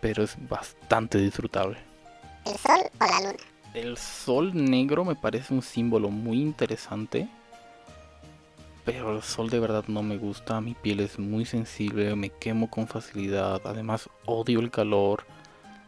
pero 0.00 0.22
es 0.22 0.36
bastante 0.48 1.18
disfrutable. 1.18 1.78
¿El 2.44 2.56
sol 2.56 2.80
o 3.00 3.04
la 3.04 3.20
luna? 3.20 3.42
El 3.74 3.96
sol 3.98 4.52
negro 4.54 5.04
me 5.04 5.16
parece 5.16 5.52
un 5.52 5.62
símbolo 5.62 6.08
muy 6.08 6.40
interesante, 6.40 7.28
pero 8.84 9.14
el 9.14 9.22
sol 9.22 9.50
de 9.50 9.60
verdad 9.60 9.84
no 9.88 10.02
me 10.02 10.16
gusta, 10.16 10.60
mi 10.60 10.74
piel 10.74 11.00
es 11.00 11.18
muy 11.18 11.44
sensible, 11.44 12.14
me 12.14 12.30
quemo 12.30 12.70
con 12.70 12.86
facilidad, 12.86 13.60
además 13.64 14.08
odio 14.24 14.60
el 14.60 14.70
calor, 14.70 15.24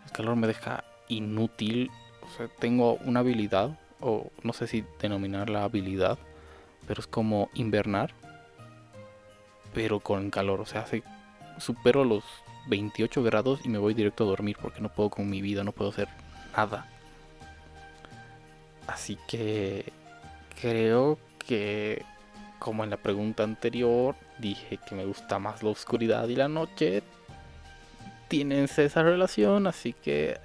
el 0.04 0.12
calor 0.12 0.36
me 0.36 0.48
deja 0.48 0.84
inútil, 1.08 1.90
o 2.22 2.36
sea, 2.36 2.48
tengo 2.58 2.94
una 3.04 3.20
habilidad, 3.20 3.78
o 4.00 4.30
no 4.42 4.52
sé 4.52 4.66
si 4.66 4.84
denominar 5.00 5.48
la 5.48 5.64
habilidad, 5.64 6.18
pero 6.86 7.00
es 7.00 7.06
como 7.06 7.48
invernar, 7.54 8.12
pero 9.72 10.00
con 10.00 10.30
calor, 10.30 10.60
o 10.60 10.66
sea, 10.66 10.84
supero 11.58 12.04
los 12.04 12.24
28 12.68 13.22
grados 13.22 13.60
y 13.64 13.68
me 13.68 13.78
voy 13.78 13.94
directo 13.94 14.24
a 14.24 14.28
dormir 14.28 14.56
porque 14.60 14.80
no 14.80 14.88
puedo 14.88 15.10
con 15.10 15.28
mi 15.28 15.42
vida, 15.42 15.64
no 15.64 15.72
puedo 15.72 15.90
hacer 15.90 16.08
nada. 16.56 16.86
Así 18.86 19.18
que 19.26 19.92
creo 20.60 21.18
que 21.46 22.04
como 22.58 22.84
en 22.84 22.90
la 22.90 22.96
pregunta 22.96 23.44
anterior 23.44 24.16
dije 24.38 24.78
que 24.78 24.94
me 24.94 25.04
gusta 25.04 25.38
más 25.38 25.62
la 25.62 25.70
oscuridad 25.70 26.28
y 26.28 26.36
la 26.36 26.48
noche, 26.48 27.02
tienen 28.28 28.64
esa 28.64 29.02
relación, 29.02 29.66
así 29.66 29.92
que 29.92 30.38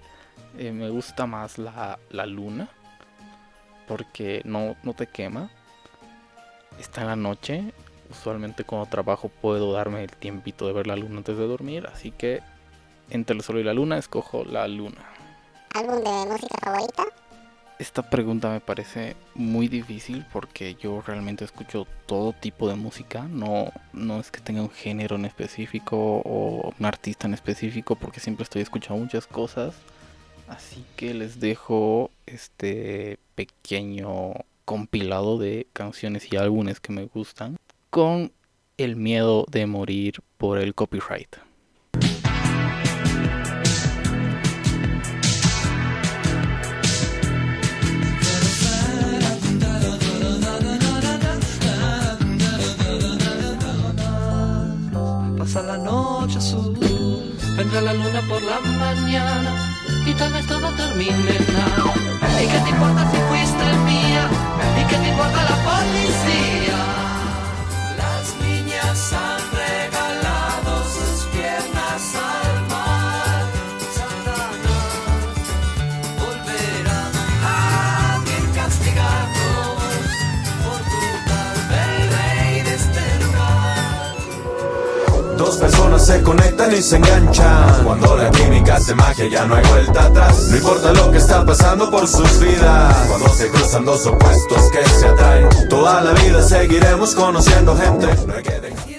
eh, 0.57 0.71
me 0.71 0.89
gusta 0.89 1.25
más 1.25 1.57
la, 1.57 1.99
la, 2.09 2.25
luna 2.25 2.69
porque 3.87 4.41
no, 4.45 4.75
no 4.83 4.93
te 4.93 5.07
quema. 5.07 5.49
está 6.79 7.01
en 7.01 7.07
la 7.07 7.15
noche. 7.15 7.73
Usualmente 8.09 8.63
cuando 8.63 8.89
trabajo 8.89 9.29
puedo 9.29 9.71
darme 9.71 10.03
el 10.03 10.11
tiempito 10.11 10.67
de 10.67 10.73
ver 10.73 10.87
la 10.87 10.95
luna 10.95 11.17
antes 11.17 11.37
de 11.37 11.47
dormir, 11.47 11.87
así 11.91 12.11
que 12.11 12.41
entre 13.09 13.35
el 13.35 13.43
sol 13.43 13.59
y 13.59 13.63
la 13.63 13.73
luna 13.73 13.97
escojo 13.97 14.43
la 14.45 14.67
luna. 14.67 15.03
¿Álbum 15.73 16.03
de 16.03 16.31
música 16.31 16.57
favorita? 16.61 17.03
Esta 17.79 18.07
pregunta 18.07 18.49
me 18.49 18.59
parece 18.59 19.15
muy 19.33 19.67
difícil 19.67 20.25
porque 20.31 20.75
yo 20.75 21.01
realmente 21.01 21.43
escucho 21.43 21.87
todo 22.05 22.31
tipo 22.31 22.69
de 22.69 22.75
música, 22.75 23.23
no, 23.23 23.71
no 23.91 24.19
es 24.19 24.29
que 24.29 24.39
tenga 24.39 24.61
un 24.61 24.69
género 24.69 25.15
en 25.15 25.25
específico 25.25 25.97
o 26.23 26.73
un 26.79 26.85
artista 26.85 27.27
en 27.27 27.33
específico 27.33 27.95
porque 27.95 28.19
siempre 28.19 28.43
estoy 28.43 28.61
escuchando 28.61 29.01
muchas 29.01 29.25
cosas. 29.27 29.73
Así 30.47 30.85
que 30.95 31.13
les 31.13 31.39
dejo 31.39 32.11
este 32.25 33.17
pequeño 33.35 34.33
compilado 34.65 35.37
de 35.37 35.67
canciones 35.73 36.31
y 36.31 36.37
álbumes 36.37 36.79
que 36.79 36.93
me 36.93 37.05
gustan 37.05 37.57
con 37.93 38.33
el 38.77 38.95
miedo 38.95 39.45
de 39.51 39.67
morir 39.67 40.15
por 40.39 40.57
el 40.57 40.73
copyright. 40.73 41.35
Pasa 55.37 55.61
la 55.61 55.77
noche 55.77 56.39
azul, 56.39 56.75
vendrá 57.55 57.79
la 57.81 57.93
luna 57.93 58.21
por 58.27 58.41
la 58.41 58.59
mañana 58.59 59.71
y 60.03 60.13
tal 60.15 60.33
vez 60.33 60.47
todo 60.47 60.67
termine 60.75 61.37
nada. 61.53 61.93
¿Y 62.41 62.47
qué 62.47 62.57
te 62.57 62.69
importa 62.71 63.11
si 63.11 63.17
fuiste 63.17 63.65
mía? 63.85 64.29
¿Y 64.81 64.89
qué 64.89 64.95
te 64.95 65.09
importa 65.09 65.43
la 65.43 65.57
policía? 65.63 66.92
Personas 85.93 86.05
se 86.05 86.23
conectan 86.23 86.73
y 86.73 86.81
se 86.81 86.97
enganchan. 86.97 87.83
Cuando 87.83 88.15
la 88.15 88.31
química 88.31 88.75
hace 88.75 88.95
magia 88.95 89.27
ya 89.27 89.45
no 89.45 89.55
hay 89.55 89.65
vuelta 89.67 90.05
atrás. 90.05 90.47
No 90.49 90.57
importa 90.57 90.93
lo 90.93 91.11
que 91.11 91.17
está 91.17 91.45
pasando 91.45 91.89
por 91.89 92.07
sus 92.07 92.39
vidas. 92.39 92.95
Cuando 93.07 93.29
se 93.29 93.49
cruzan 93.49 93.85
dos 93.85 94.05
opuestos 94.05 94.71
que 94.71 94.89
se 94.89 95.07
atraen. 95.07 95.49
Toda 95.69 96.01
la 96.01 96.11
vida 96.13 96.41
seguiremos 96.41 97.15
conociendo 97.15 97.75
gente. 97.75 98.07
No 98.27 98.33
hay 98.33 98.43
que 98.43 98.92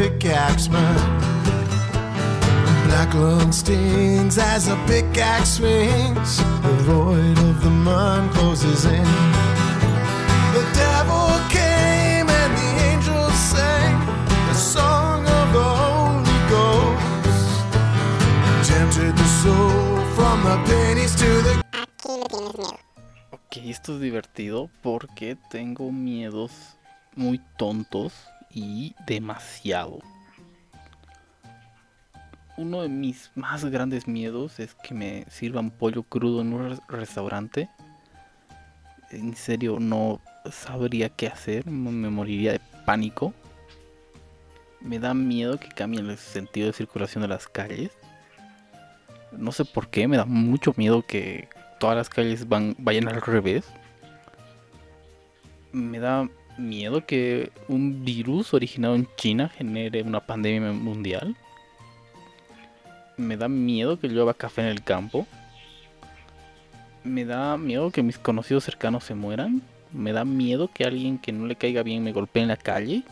of 0.00 0.06
a 0.06 0.10
pickaxe 0.10 0.68
man. 0.68 1.20
Black 2.86 3.14
lung 3.14 3.52
stings 3.52 4.38
as 4.38 4.68
a 4.68 4.76
pickaxe 4.86 5.56
swings. 5.56 6.38
The 6.62 6.76
void 6.84 7.38
of 7.38 7.62
the 7.62 7.70
mind 7.70 8.30
closes 8.32 8.84
in. 8.84 9.04
The 10.54 10.64
devil 10.74 11.28
came 11.48 12.28
and 12.28 12.52
the 12.56 12.70
angels 12.90 13.34
sang 13.34 14.06
the 14.48 14.54
song 14.54 15.26
of 15.26 15.52
the 15.52 15.68
Holy 15.82 16.40
Ghost. 16.48 17.64
Tempted 18.68 19.16
the 19.16 19.28
soul 19.42 20.00
from 20.14 20.44
the 20.44 20.56
pennies 20.66 21.14
to 21.16 21.42
the. 21.42 21.60
Ok, 23.32 23.56
esto 23.68 23.94
es 23.94 24.00
divertido 24.00 24.70
porque 24.82 25.36
tengo 25.50 25.90
miedos 25.92 26.52
muy 27.16 27.40
tontos 27.56 28.12
y 28.52 28.94
demasiado. 29.06 30.00
Uno 32.56 32.82
de 32.82 32.88
mis 32.88 33.30
más 33.34 33.64
grandes 33.64 34.06
miedos 34.06 34.60
es 34.60 34.74
que 34.74 34.92
me 34.92 35.24
sirvan 35.30 35.70
pollo 35.70 36.02
crudo 36.02 36.42
en 36.42 36.52
un 36.52 36.68
res- 36.70 36.80
restaurante. 36.88 37.70
En 39.10 39.34
serio, 39.34 39.78
no 39.80 40.20
sabría 40.50 41.08
qué 41.08 41.28
hacer, 41.28 41.66
me 41.66 42.10
moriría 42.10 42.52
de 42.52 42.60
pánico. 42.84 43.32
Me 44.80 44.98
da 44.98 45.14
miedo 45.14 45.58
que 45.58 45.68
cambien 45.68 46.08
el 46.10 46.18
sentido 46.18 46.66
de 46.66 46.72
circulación 46.72 47.22
de 47.22 47.28
las 47.28 47.48
calles. 47.48 47.92
No 49.32 49.52
sé 49.52 49.64
por 49.64 49.88
qué, 49.88 50.06
me 50.08 50.16
da 50.16 50.24
mucho 50.24 50.74
miedo 50.76 51.06
que 51.06 51.48
todas 51.78 51.96
las 51.96 52.08
calles 52.08 52.46
vayan 52.48 53.08
al 53.08 53.20
revés. 53.22 53.64
Me 55.72 55.98
da 55.98 56.28
miedo 56.60 57.04
que 57.04 57.50
un 57.68 58.04
virus 58.04 58.54
originado 58.54 58.94
en 58.94 59.08
China 59.16 59.48
genere 59.48 60.02
una 60.02 60.20
pandemia 60.20 60.72
mundial. 60.72 61.36
Me 63.16 63.36
da 63.36 63.48
miedo 63.48 63.98
que 63.98 64.08
llueva 64.08 64.34
café 64.34 64.62
en 64.62 64.68
el 64.68 64.82
campo. 64.82 65.26
Me 67.02 67.24
da 67.24 67.56
miedo 67.56 67.90
que 67.90 68.02
mis 68.02 68.18
conocidos 68.18 68.64
cercanos 68.64 69.04
se 69.04 69.14
mueran. 69.14 69.62
Me 69.92 70.12
da 70.12 70.24
miedo 70.24 70.70
que 70.72 70.84
alguien 70.84 71.18
que 71.18 71.32
no 71.32 71.46
le 71.46 71.56
caiga 71.56 71.82
bien 71.82 72.04
me 72.04 72.12
golpee 72.12 72.42
en 72.42 72.48
la 72.48 72.56
calle. 72.56 73.02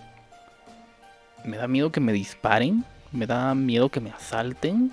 Me 1.45 1.57
da 1.57 1.67
miedo 1.67 1.91
que 1.91 2.01
me 2.01 2.13
disparen. 2.13 2.85
Me 3.13 3.27
da 3.27 3.55
miedo 3.55 3.89
que 3.89 4.01
me 4.01 4.11
asalten. 4.11 4.93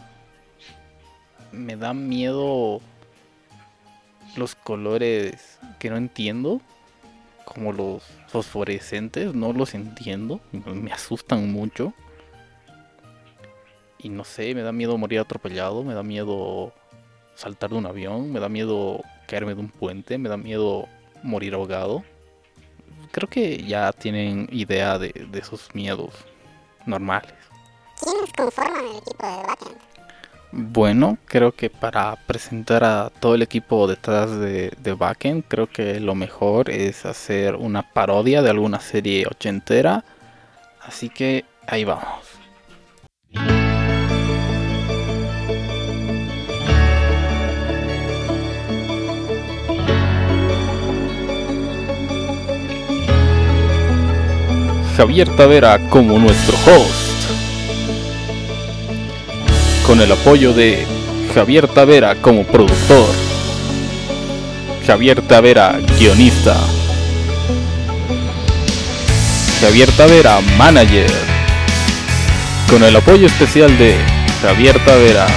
Me 1.52 1.76
da 1.76 1.94
miedo 1.94 2.82
los 4.36 4.56
colores 4.56 5.60
que 5.80 5.90
no 5.90 5.98
entiendo. 5.98 6.62
Como 7.46 7.72
los 7.72 8.04
fosforescentes. 8.28 9.34
No 9.34 9.54
los 9.54 9.74
entiendo. 9.74 10.40
Me 10.52 10.92
asustan 10.92 11.52
mucho. 11.52 11.94
y 14.00 14.10
no 14.10 14.24
sé, 14.24 14.54
me 14.54 14.62
da 14.62 14.72
miedo 14.72 14.98
morir 14.98 15.20
atropellado, 15.20 15.84
me 15.84 15.96
da 15.96 16.04
miedo 16.04 16.74
saltar 17.34 17.72
de 17.72 17.78
un 17.78 17.88
avión, 17.88 18.32
me 18.32 18.40
da 18.40 18.50
miedo 18.50 19.02
caerme 19.28 19.56
de 19.56 19.62
un 19.62 19.70
puente, 19.70 20.18
me 20.20 20.30
da 20.30 20.38
miedo 20.38 20.88
morir 21.24 21.56
ahogado. 21.56 22.04
Creo 23.12 23.28
que 23.30 23.64
ya 23.64 23.92
tienen 23.94 24.48
idea 24.52 25.00
de, 25.00 25.10
de 25.32 25.40
esos 25.40 25.74
miedos 25.74 26.14
normales. 26.86 27.34
¿Quiénes 28.00 28.32
conforman 28.34 28.86
el 28.86 28.98
equipo 28.98 29.26
de? 29.26 29.95
Bueno, 30.58 31.18
creo 31.26 31.52
que 31.52 31.70
para 31.70 32.16
presentar 32.28 32.86
a 32.86 33.10
todo 33.20 33.36
el 33.36 33.42
equipo 33.42 33.88
detrás 33.88 34.32
de, 34.40 34.72
de 34.82 34.94
Backend, 34.94 35.44
creo 35.50 35.68
que 35.68 36.00
lo 36.00 36.16
mejor 36.16 36.70
es 36.70 37.06
hacer 37.06 37.58
una 37.58 37.82
parodia 37.92 38.42
de 38.42 38.52
alguna 38.52 38.80
serie 38.80 39.28
ochentera. 39.28 40.06
Así 40.80 41.10
que 41.10 41.44
ahí 41.68 41.84
vamos. 41.84 42.06
Javier 54.96 55.28
Tavera 55.36 55.80
como 55.90 56.18
nuestro 56.18 56.56
host. 56.60 57.15
Con 59.86 60.02
el 60.02 60.12
apoyo 60.12 60.52
de 60.54 60.86
Javier 61.36 61.68
Tavera 61.68 62.16
como 62.16 62.44
productor. 62.44 63.08
Javier 64.88 65.22
Tavera, 65.22 65.80
guionista. 66.00 66.56
Javier 69.62 69.92
Tavera, 69.92 70.42
manager. 70.58 71.12
Con 72.70 72.84
el 72.84 72.96
apoyo 72.96 73.28
especial 73.28 73.78
de 73.78 73.96
Javier 74.42 74.84
Tavera. 74.84 75.28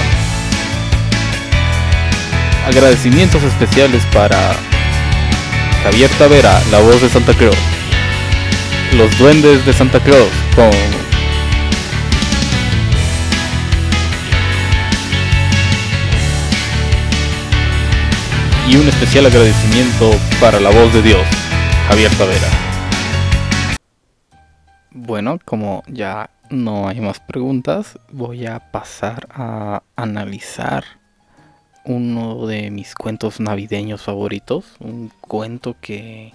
Agradecimientos 2.67 3.43
especiales 3.43 4.03
para 4.11 4.55
Javier 5.83 6.09
Tavera, 6.17 6.59
la 6.71 6.79
voz 6.79 7.01
de 7.01 7.09
Santa 7.09 7.33
Cruz. 7.33 7.55
Los 8.97 9.15
duendes 9.19 9.63
de 9.65 9.73
Santa 9.73 9.99
Claus 9.99 10.29
con 10.55 10.98
y 18.69 18.75
un 18.75 18.87
especial 18.87 19.25
agradecimiento 19.25 20.11
para 20.39 20.59
la 20.59 20.69
voz 20.69 20.93
de 20.93 21.01
Dios, 21.01 21.25
Javier 21.87 22.11
Tavera. 22.15 22.47
Bueno, 24.91 25.39
como 25.43 25.81
ya 25.87 26.29
no 26.51 26.87
hay 26.87 27.01
más 27.01 27.19
preguntas, 27.19 27.97
voy 28.11 28.45
a 28.45 28.59
pasar 28.71 29.27
a 29.31 29.81
analizar 29.95 30.83
uno 31.83 32.45
de 32.45 32.69
mis 32.69 32.93
cuentos 32.93 33.39
navideños 33.39 34.03
favoritos, 34.03 34.65
un 34.79 35.11
cuento 35.19 35.75
que 35.81 36.31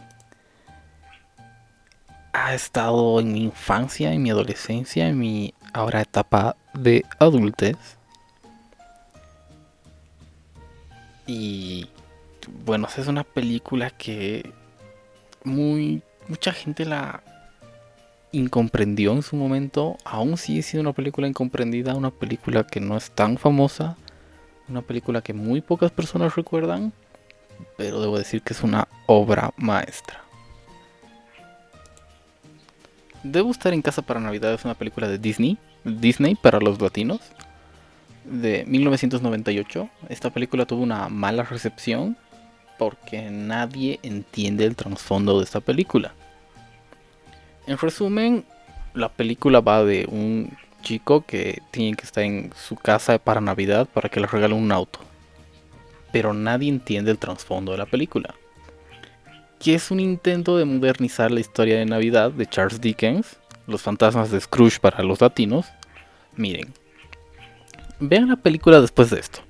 ha 2.32 2.52
estado 2.52 3.20
en 3.20 3.32
mi 3.32 3.44
infancia, 3.44 4.12
en 4.12 4.22
mi 4.22 4.30
adolescencia, 4.30 5.06
en 5.06 5.20
mi 5.20 5.54
ahora 5.72 6.00
etapa 6.00 6.56
de 6.72 7.04
adultez. 7.20 7.76
Y 11.28 11.88
bueno, 12.64 12.88
es 12.96 13.06
una 13.06 13.24
película 13.24 13.90
que 13.90 14.52
muy 15.44 16.02
mucha 16.28 16.52
gente 16.52 16.84
la 16.84 17.22
incomprendió 18.32 19.12
en 19.12 19.22
su 19.22 19.36
momento. 19.36 19.96
Aún 20.04 20.36
sigue 20.36 20.62
siendo 20.62 20.88
una 20.88 20.96
película 20.96 21.28
incomprendida, 21.28 21.94
una 21.94 22.10
película 22.10 22.66
que 22.66 22.80
no 22.80 22.96
es 22.96 23.10
tan 23.10 23.38
famosa, 23.38 23.96
una 24.68 24.82
película 24.82 25.22
que 25.22 25.32
muy 25.32 25.60
pocas 25.60 25.90
personas 25.90 26.34
recuerdan, 26.34 26.92
pero 27.76 28.00
debo 28.00 28.19
decir 28.19 28.42
que 28.42 28.52
es 28.52 28.62
una 28.62 28.88
obra 29.06 29.52
maestra. 29.56 30.23
Debo 33.23 33.50
estar 33.50 33.73
en 33.73 33.82
casa 33.82 34.02
para 34.02 34.21
Navidad 34.21 34.52
es 34.52 34.64
una 34.64 34.75
película 34.75 35.08
de 35.08 35.19
Disney, 35.19 35.56
Disney 35.84 36.34
para 36.34 36.60
los 36.60 36.80
latinos, 36.80 37.21
de 38.25 38.64
1998. 38.66 39.88
Esta 40.08 40.30
película 40.30 40.66
tuvo 40.66 40.82
una 40.82 41.08
mala 41.08 41.42
recepción 41.45 42.16
porque 42.78 43.30
nadie 43.30 44.00
entiende 44.02 44.65
el 44.65 44.76
trasfondo 44.76 45.39
de 45.39 45.45
esta 45.45 45.60
película. 45.60 46.15
En 47.67 47.78
resumen, 47.78 48.45
la 48.95 49.08
película 49.08 49.60
va 49.60 49.84
de 49.84 50.06
un 50.10 50.56
chico 50.82 51.25
que 51.26 51.63
tiene 51.71 51.97
que 51.97 52.04
estar 52.04 52.23
en 52.23 52.52
su 52.54 52.76
casa 52.76 53.19
para 53.19 53.41
Navidad 53.41 53.89
para 53.93 54.08
que 54.08 54.21
le 54.21 54.26
regale 54.26 54.54
un 54.54 54.71
auto. 54.71 55.00
Pero 56.13 56.32
nadie 56.32 56.69
entiende 56.69 57.10
el 57.10 57.19
trasfondo 57.19 57.73
de 57.73 57.78
la 57.78 57.87
película. 57.87 58.34
Que 59.58 59.75
es 59.75 59.91
un 59.91 59.99
intento 59.99 60.56
de 60.56 60.65
modernizar 60.65 61.30
la 61.30 61.41
historia 61.41 61.78
de 61.78 61.87
Navidad 61.87 62.30
de 62.30 62.47
Charles 62.47 62.80
Dickens, 62.80 63.39
Los 63.67 63.80
fantasmas 63.80 64.30
de 64.30 64.41
Scrooge 64.41 64.78
para 64.78 65.02
los 65.02 65.23
latinos. 65.23 65.67
Miren, 66.37 66.75
vean 67.99 68.28
la 68.28 68.37
película 68.37 68.80
después 68.80 69.08
de 69.08 69.21
esto. 69.21 69.41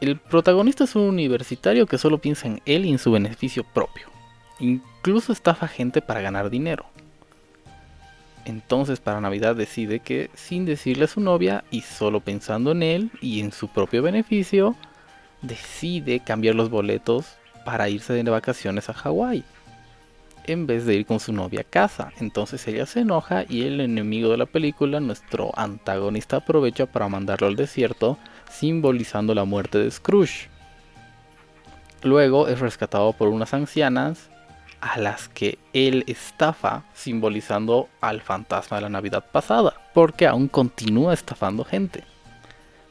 El 0.00 0.16
protagonista 0.16 0.84
es 0.84 0.94
un 0.94 1.02
universitario 1.02 1.86
que 1.86 1.98
solo 1.98 2.18
piensa 2.18 2.46
en 2.46 2.62
él 2.66 2.86
y 2.86 2.90
en 2.90 2.98
su 2.98 3.10
beneficio 3.10 3.64
propio. 3.64 4.06
Incluso 4.60 5.32
estafa 5.32 5.66
gente 5.66 6.00
para 6.00 6.20
ganar 6.20 6.50
dinero. 6.50 6.86
Entonces 8.44 9.00
para 9.00 9.20
Navidad 9.20 9.56
decide 9.56 9.98
que 9.98 10.30
sin 10.34 10.64
decirle 10.64 11.04
a 11.04 11.08
su 11.08 11.20
novia 11.20 11.64
y 11.70 11.80
solo 11.80 12.20
pensando 12.20 12.72
en 12.72 12.82
él 12.82 13.10
y 13.20 13.40
en 13.40 13.50
su 13.50 13.68
propio 13.68 14.02
beneficio, 14.02 14.76
decide 15.42 16.20
cambiar 16.20 16.54
los 16.54 16.70
boletos 16.70 17.26
para 17.64 17.88
irse 17.88 18.12
de 18.12 18.22
vacaciones 18.22 18.88
a 18.88 18.94
Hawái. 18.94 19.44
En 20.46 20.66
vez 20.66 20.86
de 20.86 20.94
ir 20.94 21.06
con 21.06 21.20
su 21.20 21.32
novia 21.32 21.60
a 21.60 21.64
casa. 21.64 22.12
Entonces 22.20 22.66
ella 22.68 22.86
se 22.86 23.00
enoja 23.00 23.44
y 23.48 23.64
el 23.64 23.80
enemigo 23.80 24.30
de 24.30 24.38
la 24.38 24.46
película, 24.46 25.00
nuestro 25.00 25.50
antagonista, 25.58 26.38
aprovecha 26.38 26.86
para 26.86 27.08
mandarlo 27.08 27.48
al 27.48 27.56
desierto 27.56 28.16
simbolizando 28.50 29.34
la 29.34 29.44
muerte 29.44 29.78
de 29.78 29.90
Scrooge. 29.90 30.48
Luego 32.02 32.48
es 32.48 32.60
rescatado 32.60 33.12
por 33.12 33.28
unas 33.28 33.54
ancianas 33.54 34.30
a 34.80 34.98
las 34.98 35.28
que 35.28 35.58
él 35.72 36.04
estafa, 36.06 36.84
simbolizando 36.94 37.88
al 38.00 38.20
fantasma 38.20 38.76
de 38.76 38.82
la 38.82 38.88
Navidad 38.88 39.24
pasada, 39.32 39.74
porque 39.94 40.26
aún 40.26 40.48
continúa 40.48 41.14
estafando 41.14 41.64
gente. 41.64 42.04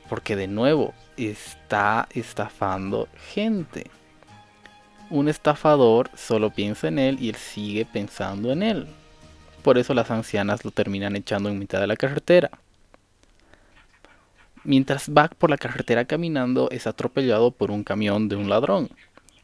Porque 0.10 0.36
de 0.36 0.48
nuevo, 0.48 0.94
está 1.16 2.08
estafando 2.14 3.08
gente. 3.34 3.90
Un 5.10 5.30
estafador 5.30 6.10
solo 6.16 6.50
piensa 6.50 6.90
en 6.90 7.00
él 7.00 7.18
y 7.22 7.30
él 7.30 7.36
sigue 7.36 7.86
pensando 7.86 8.52
en 8.52 8.64
él. 8.64 8.88
Por 9.64 9.78
eso 9.78 9.94
las 9.94 10.12
ancianas 10.12 10.66
lo 10.66 10.72
terminan 10.72 11.16
echando 11.16 11.50
en 11.50 11.60
mitad 11.60 11.80
de 11.80 11.88
la 11.88 11.96
carretera. 11.96 12.52
Mientras 14.68 15.10
va 15.10 15.30
por 15.30 15.50
la 15.50 15.58
carretera 15.58 16.04
caminando 16.04 16.70
es 16.72 16.88
atropellado 16.88 17.52
por 17.52 17.72
un 17.72 17.86
camión 17.86 18.28
de 18.28 18.36
un 18.36 18.50
ladrón. 18.50 18.90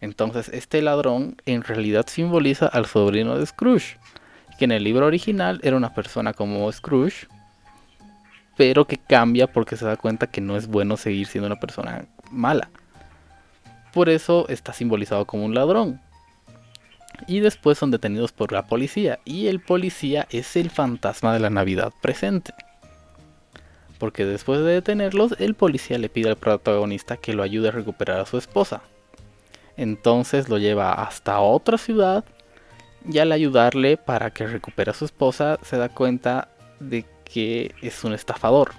Entonces 0.02 0.50
este 0.50 0.82
ladrón 0.82 1.38
en 1.46 1.64
realidad 1.64 2.08
simboliza 2.10 2.68
al 2.68 2.88
sobrino 2.88 3.38
de 3.38 3.46
Scrooge, 3.46 3.98
que 4.60 4.66
en 4.66 4.74
el 4.74 4.84
libro 4.84 5.06
original 5.06 5.62
era 5.64 5.78
una 5.78 5.94
persona 5.94 6.34
como 6.34 6.70
Scrooge, 6.70 7.28
pero 8.58 8.86
que 8.86 8.98
cambia 8.98 9.48
porque 9.48 9.78
se 9.78 9.86
da 9.86 9.96
cuenta 9.96 10.28
que 10.28 10.42
no 10.42 10.58
es 10.58 10.68
bueno 10.68 10.98
seguir 10.98 11.26
siendo 11.26 11.48
una 11.48 11.62
persona 11.62 12.04
mala. 12.30 12.70
Por 13.94 14.10
eso 14.10 14.46
está 14.50 14.74
simbolizado 14.74 15.24
como 15.24 15.46
un 15.46 15.56
ladrón. 15.56 16.02
Y 17.28 17.40
después 17.40 17.78
son 17.78 17.92
detenidos 17.92 18.34
por 18.34 18.52
la 18.52 18.68
policía. 18.68 19.20
Y 19.24 19.48
el 19.48 19.62
policía 19.62 20.28
es 20.32 20.58
el 20.58 20.70
fantasma 20.70 21.34
de 21.34 21.40
la 21.40 21.50
Navidad 21.50 21.94
presente. 22.02 22.54
Porque 24.04 24.26
después 24.26 24.60
de 24.60 24.74
detenerlos, 24.74 25.34
el 25.40 25.56
policía 25.56 25.98
le 25.98 26.10
pide 26.10 26.28
al 26.28 26.36
protagonista 26.36 27.16
que 27.16 27.32
lo 27.32 27.42
ayude 27.42 27.70
a 27.70 27.72
recuperar 27.72 28.20
a 28.20 28.26
su 28.26 28.38
esposa. 28.38 28.82
Entonces 29.78 30.50
lo 30.50 30.58
lleva 30.58 30.92
hasta 30.92 31.40
otra 31.40 31.78
ciudad 31.78 32.26
y 33.10 33.20
al 33.20 33.32
ayudarle 33.32 33.96
para 33.96 34.32
que 34.32 34.46
recupere 34.46 34.92
a 34.92 34.94
su 34.94 35.06
esposa 35.06 35.58
se 35.64 35.78
da 35.78 35.88
cuenta 35.88 36.50
de 36.82 37.06
que 37.24 37.74
es 37.82 38.04
un 38.04 38.12
estafador. 38.12 38.72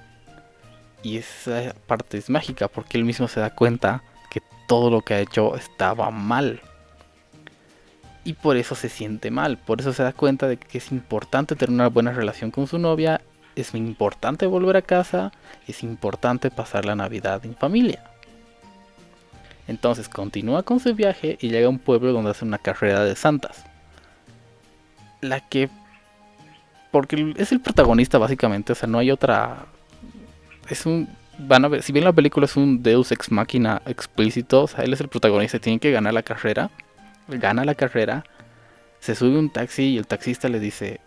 Y 1.03 1.17
esa 1.17 1.75
parte 1.87 2.19
es 2.19 2.29
mágica 2.29 2.69
porque 2.69 2.99
él 2.99 3.07
mismo 3.07 3.27
se 3.27 3.41
da 3.41 3.49
cuenta 3.49 4.03
que 4.31 4.43
todo 4.69 4.91
lo 4.91 5.01
que 5.01 5.15
ha 5.15 5.21
hecho 5.21 5.57
estaba 5.57 6.11
mal. 6.11 6.61
Y 8.25 8.35
por 8.35 8.59
eso 8.59 8.75
se 8.75 8.91
siente 8.91 9.31
mal, 9.31 9.57
por 9.57 9.81
eso 9.81 9.95
se 9.95 10.03
da 10.03 10.13
cuenta 10.13 10.49
de 10.49 10.59
que 10.59 10.77
es 10.77 10.93
importante 10.93 11.57
tener 11.57 11.73
una 11.73 11.89
buena 11.89 12.13
relación 12.13 12.51
con 12.51 12.67
su 12.67 12.79
novia 12.79 13.23
es 13.57 13.75
importante 13.75 14.47
volver 14.47 14.77
a 14.77 14.83
casa, 14.83 15.33
es 15.67 15.83
importante 15.83 16.51
pasar 16.51 16.85
la 16.85 16.95
Navidad 16.95 17.45
en 17.45 17.55
familia. 17.55 18.05
Entonces 19.67 20.09
continúa 20.09 20.63
con 20.63 20.81
su 20.81 20.95
viaje 20.95 21.39
y 21.41 21.49
llega 21.49 21.67
a 21.67 21.71
un 21.71 21.79
pueblo 21.79 22.13
donde 22.13 22.31
hace 22.31 22.45
una 22.45 22.59
carrera 22.59 23.05
de 23.05 23.17
santas. 23.17 23.65
La 25.21 25.41
que... 25.41 25.71
Porque 26.91 27.35
es 27.37 27.51
el 27.51 27.61
protagonista 27.61 28.19
básicamente, 28.19 28.73
o 28.73 28.77
sea, 28.77 28.89
no 28.89 28.99
hay 28.99 29.11
otra 29.11 29.67
es 30.69 30.87
un 30.87 31.09
van 31.37 31.65
a 31.65 31.69
ver, 31.69 31.83
si 31.83 31.93
bien 31.93 32.05
la 32.05 32.13
película 32.13 32.47
es 32.47 32.57
un 32.57 32.83
Deus 32.83 33.11
ex 33.11 33.31
machina 33.33 33.83
explícito, 33.87 34.63
o 34.63 34.67
sea, 34.69 34.85
él 34.85 34.93
es 34.93 35.01
el 35.01 35.09
protagonista, 35.09 35.59
tiene 35.59 35.81
que 35.81 35.91
ganar 35.91 36.15
la 36.15 36.23
carrera, 36.23 36.71
gana 37.29 37.65
la 37.65 37.75
carrera, 37.75 38.25
se 39.01 39.15
sube 39.15 39.37
un 39.37 39.51
taxi 39.51 39.95
y 39.95 39.99
el 39.99 40.07
taxista 40.07 40.49
le 40.49 40.61
dice, 40.61 41.01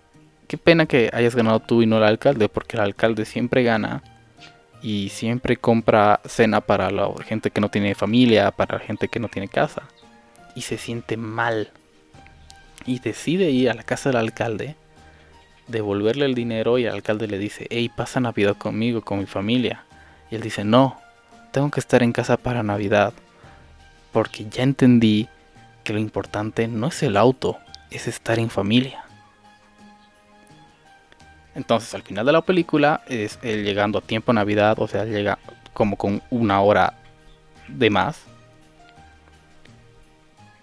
qué 0.47 0.57
pena 0.57 0.86
que 0.86 1.10
hayas 1.13 1.36
ganado 1.36 1.60
tú 1.60 1.81
y 1.81 1.86
no 1.86 1.97
el 1.97 2.03
alcalde, 2.03 2.49
porque 2.49 2.77
el 2.77 2.83
alcalde 2.83 3.25
siempre 3.25 3.63
gana 3.63 4.01
y 4.81 5.10
siempre 5.10 5.57
compra 5.57 6.21
cena 6.25 6.62
para 6.62 6.89
la 6.91 7.10
gente 7.25 7.51
que 7.51 7.62
no 7.62 7.69
tiene 7.69 7.95
familia, 7.95 8.51
para 8.51 8.77
la 8.77 8.83
gente 8.83 9.07
que 9.07 9.19
no 9.19 9.27
tiene 9.27 9.47
casa. 9.47 9.83
Y 10.55 10.62
se 10.62 10.77
siente 10.77 11.17
mal. 11.17 11.71
Y 12.86 12.99
decide 12.99 13.51
ir 13.51 13.69
a 13.69 13.73
la 13.73 13.83
casa 13.83 14.10
del 14.10 14.17
alcalde, 14.17 14.75
devolverle 15.67 16.25
el 16.25 16.36
dinero 16.36 16.77
y 16.77 16.86
el 16.86 16.93
alcalde 16.93 17.27
le 17.27 17.38
dice, 17.38 17.67
hey, 17.69 17.91
pasa 17.93 18.19
Navidad 18.19 18.55
conmigo, 18.55 19.01
con 19.01 19.19
mi 19.19 19.25
familia. 19.25 19.83
Y 20.31 20.36
él 20.36 20.41
dice, 20.41 20.63
no, 20.63 20.99
tengo 21.51 21.69
que 21.69 21.79
estar 21.79 22.01
en 22.03 22.13
casa 22.13 22.38
para 22.38 22.63
Navidad. 22.63 23.13
Porque 24.13 24.45
ya 24.49 24.63
entendí 24.63 25.27
que 25.83 25.93
lo 25.93 25.99
importante 25.99 26.67
no 26.67 26.88
es 26.88 27.03
el 27.03 27.17
auto, 27.17 27.57
es 27.91 28.07
estar 28.07 28.39
en 28.39 28.49
familia. 28.49 29.07
Entonces 31.58 31.91
al 31.96 32.04
final 32.04 32.24
de 32.24 32.32
la 32.32 32.43
película 32.43 33.02
es 33.08 33.39
él 33.41 33.65
llegando 33.65 33.98
a 33.98 34.02
tiempo 34.02 34.32
Navidad, 34.32 34.78
o 34.80 34.88
sea, 34.88 35.06
llega 35.06 35.39
como 35.74 35.98
con 35.98 36.22
una 36.30 36.62
hora 36.62 36.93
de 37.67 37.89
más. 37.89 38.22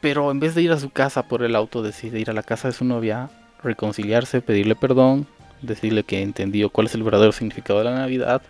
Pero 0.00 0.30
en 0.30 0.38
vez 0.38 0.54
de 0.54 0.62
ir 0.62 0.70
a 0.70 0.78
su 0.78 0.90
casa 0.90 1.26
por 1.26 1.42
el 1.42 1.56
auto, 1.56 1.82
decide 1.82 2.20
ir 2.20 2.30
a 2.30 2.32
la 2.32 2.44
casa 2.44 2.68
de 2.68 2.74
su 2.74 2.84
novia, 2.84 3.28
reconciliarse, 3.60 4.40
pedirle 4.40 4.76
perdón, 4.76 5.26
decirle 5.62 6.04
que 6.04 6.22
entendió 6.22 6.70
cuál 6.70 6.86
es 6.86 6.94
el 6.94 7.02
verdadero 7.02 7.32
significado 7.32 7.80
de 7.80 7.86
la 7.86 7.96
Navidad. 7.96 8.42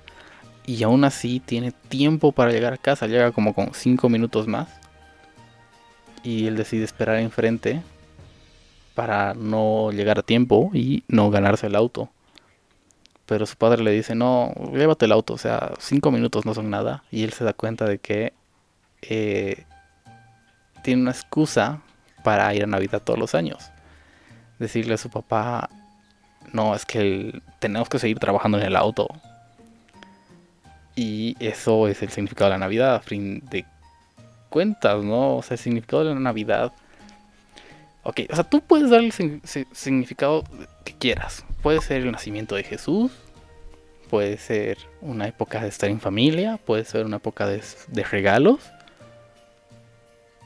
Y 0.67 0.83
aún 0.83 1.05
así 1.05 1.41
tiene 1.41 1.73
tiempo 1.73 2.33
para 2.33 2.53
llegar 2.53 2.75
a 2.75 2.79
casa, 2.79 3.07
llega 3.07 3.33
como 3.33 3.55
con 3.55 3.73
5 3.73 4.11
minutos 4.11 4.47
más. 4.49 4.69
Y 6.23 6.47
él 6.47 6.57
decide 6.57 6.85
esperar 6.85 7.21
enfrente 7.21 7.81
para 8.95 9.33
no 9.33 9.93
llegar 9.93 10.19
a 10.19 10.23
tiempo 10.23 10.71
y 10.75 11.05
no 11.09 11.31
ganarse 11.31 11.69
el 11.69 11.77
auto. 11.77 12.11
Pero 13.27 13.47
su 13.47 13.57
padre 13.57 13.83
le 13.83 13.91
dice, 13.91 14.15
no, 14.15 14.53
llévate 14.73 15.07
el 15.07 15.13
auto, 15.13 15.35
o 15.35 15.39
sea, 15.39 15.73
cinco 15.79 16.11
minutos 16.11 16.45
no 16.45 16.55
son 16.55 16.71
nada. 16.71 17.05
Y 17.11 17.25
él 17.25 17.33
se 17.33 17.45
da 17.45 17.55
cuenta 17.55 17.87
de 17.87 17.99
que 17.99 18.35
eh, 19.03 19.65
tiene 20.83 21.03
una 21.03 21.11
excusa 21.13 21.81
para 22.23 22.55
ir 22.55 22.65
a 22.65 22.67
Navidad 22.67 23.03
todos 23.03 23.19
los 23.19 23.35
años. 23.35 23.71
Decirle 24.59 24.95
a 24.95 24.99
su 24.99 25.11
papá, 25.11 25.71
no, 26.53 26.75
es 26.75 26.85
que 26.85 27.41
tenemos 27.59 27.89
que 27.89 27.99
seguir 27.99 28.19
trabajando 28.19 28.59
en 28.59 28.65
el 28.65 28.77
auto. 28.77 29.09
Y 30.95 31.37
eso 31.41 31.89
es 31.89 32.03
el 32.03 32.11
significado 32.11 32.51
de 32.51 32.57
la 32.57 32.59
Navidad, 32.59 32.95
a 32.97 33.01
fin 33.01 33.43
de 33.51 33.65
cuentas, 34.51 35.03
¿no? 35.03 35.37
O 35.37 35.43
sea, 35.43 35.55
el 35.55 35.59
significado 35.59 36.05
de 36.05 36.15
la 36.15 36.21
Navidad. 36.21 36.73
Ok, 38.05 38.21
o 38.31 38.35
sea, 38.35 38.45
tú 38.45 38.61
puedes 38.61 38.90
darle 38.90 39.07
el 39.07 39.12
sign- 39.12 39.40
si- 39.45 39.67
significado 39.73 40.45
que 40.85 40.95
quieras. 40.95 41.45
Puede 41.62 41.81
ser 41.81 42.03
el 42.03 42.12
nacimiento 42.12 42.55
de 42.55 42.62
Jesús, 42.62 43.11
puede 44.11 44.37
ser 44.37 44.77
una 45.01 45.27
época 45.27 45.61
de 45.62 45.69
estar 45.69 45.88
en 45.88 46.01
familia, 46.01 46.59
puede 46.64 46.85
ser 46.85 47.07
una 47.07 47.17
época 47.17 47.47
de, 47.47 47.62
de 47.88 48.05
regalos. 48.05 48.61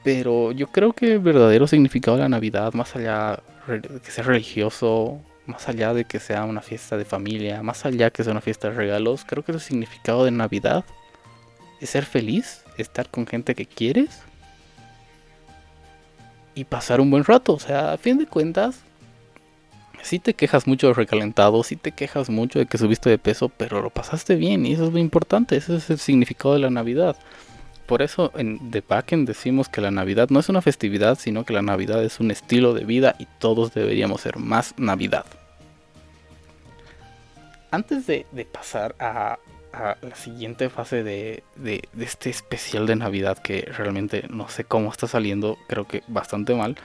Pero 0.04 0.52
yo 0.52 0.68
creo 0.68 0.92
que 0.92 1.14
el 1.14 1.18
verdadero 1.18 1.66
significado 1.66 2.16
de 2.16 2.22
la 2.22 2.28
Navidad, 2.28 2.72
más 2.72 2.94
allá 2.94 3.40
de 3.66 3.80
que 4.00 4.10
sea 4.10 4.24
religioso, 4.24 5.20
más 5.46 5.68
allá 5.68 5.92
de 5.92 6.04
que 6.04 6.20
sea 6.20 6.44
una 6.44 6.62
fiesta 6.62 6.96
de 6.96 7.04
familia, 7.04 7.62
más 7.62 7.84
allá 7.84 8.06
de 8.06 8.10
que 8.12 8.22
sea 8.22 8.30
una 8.32 8.40
fiesta 8.40 8.68
de 8.70 8.74
regalos, 8.76 9.24
creo 9.26 9.42
que 9.44 9.52
el 9.52 9.60
significado 9.60 10.24
de 10.24 10.30
Navidad 10.30 10.84
es 11.80 11.90
ser 11.90 12.04
feliz, 12.04 12.62
estar 12.78 13.08
con 13.10 13.26
gente 13.26 13.54
que 13.54 13.66
quieres 13.66 14.20
y 16.58 16.64
pasar 16.64 17.00
un 17.00 17.10
buen 17.10 17.24
rato. 17.24 17.52
O 17.52 17.60
sea, 17.60 17.92
a 17.92 17.98
fin 17.98 18.18
de 18.18 18.26
cuentas, 18.26 18.80
si 20.02 20.18
te 20.18 20.34
quejas 20.34 20.66
mucho 20.66 20.88
de 20.88 20.94
recalentado, 20.94 21.62
si 21.62 21.76
te 21.76 21.92
quejas 21.92 22.30
mucho 22.30 22.58
de 22.58 22.66
que 22.66 22.78
subiste 22.78 23.08
de 23.08 23.18
peso, 23.18 23.48
pero 23.48 23.80
lo 23.80 23.90
pasaste 23.90 24.34
bien 24.34 24.66
y 24.66 24.72
eso 24.72 24.86
es 24.86 24.92
lo 24.92 24.98
importante, 24.98 25.56
ese 25.56 25.76
es 25.76 25.88
el 25.88 25.98
significado 25.98 26.54
de 26.54 26.60
la 26.60 26.70
Navidad. 26.70 27.16
Por 27.86 28.02
eso 28.02 28.32
en 28.34 28.72
The 28.72 28.82
Backend 28.86 29.28
decimos 29.28 29.68
que 29.68 29.80
la 29.80 29.92
Navidad 29.92 30.30
no 30.30 30.40
es 30.40 30.48
una 30.48 30.60
festividad, 30.60 31.16
sino 31.16 31.44
que 31.44 31.52
la 31.52 31.62
Navidad 31.62 32.02
es 32.02 32.18
un 32.18 32.32
estilo 32.32 32.74
de 32.74 32.84
vida 32.84 33.14
y 33.20 33.28
todos 33.38 33.72
deberíamos 33.72 34.22
ser 34.22 34.38
más 34.38 34.74
Navidad. 34.76 35.26
Antes 37.70 38.04
de 38.06 38.24
pasar 38.50 38.96
a, 38.98 39.38
a 39.72 39.96
la 40.00 40.14
siguiente 40.14 40.70
fase 40.70 41.02
de, 41.02 41.42
de- 41.56 41.88
este 41.98 42.30
especial 42.30 42.86
de 42.86 42.96
Navidad, 42.96 43.38
que 43.38 43.62
realmente 43.62 44.24
no 44.30 44.48
sé 44.48 44.64
cómo 44.64 44.90
está 44.90 45.06
saliendo, 45.06 45.56
creo 45.68 45.86
que 45.86 46.02
bastante 46.08 46.54
mal, 46.54 46.76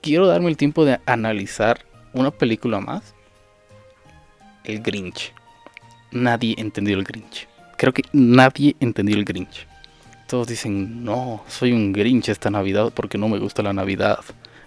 quiero 0.00 0.26
darme 0.26 0.48
el 0.48 0.56
tiempo 0.56 0.84
de 0.84 0.98
analizar 1.06 1.84
una 2.12 2.30
película 2.30 2.80
más. 2.80 3.14
El 4.64 4.80
Grinch. 4.80 5.32
Nadie 6.10 6.54
entendió 6.58 6.96
el 6.96 7.04
Grinch. 7.04 7.48
Creo 7.76 7.92
que 7.92 8.02
nadie 8.12 8.76
entendió 8.80 9.16
el 9.16 9.24
Grinch. 9.24 9.66
Todos 10.26 10.46
dicen, 10.46 11.04
no, 11.04 11.42
soy 11.48 11.72
un 11.72 11.92
Grinch 11.92 12.28
esta 12.28 12.50
Navidad 12.50 12.92
porque 12.94 13.16
no 13.16 13.28
me 13.28 13.38
gusta 13.38 13.62
la 13.62 13.72
Navidad. 13.72 14.18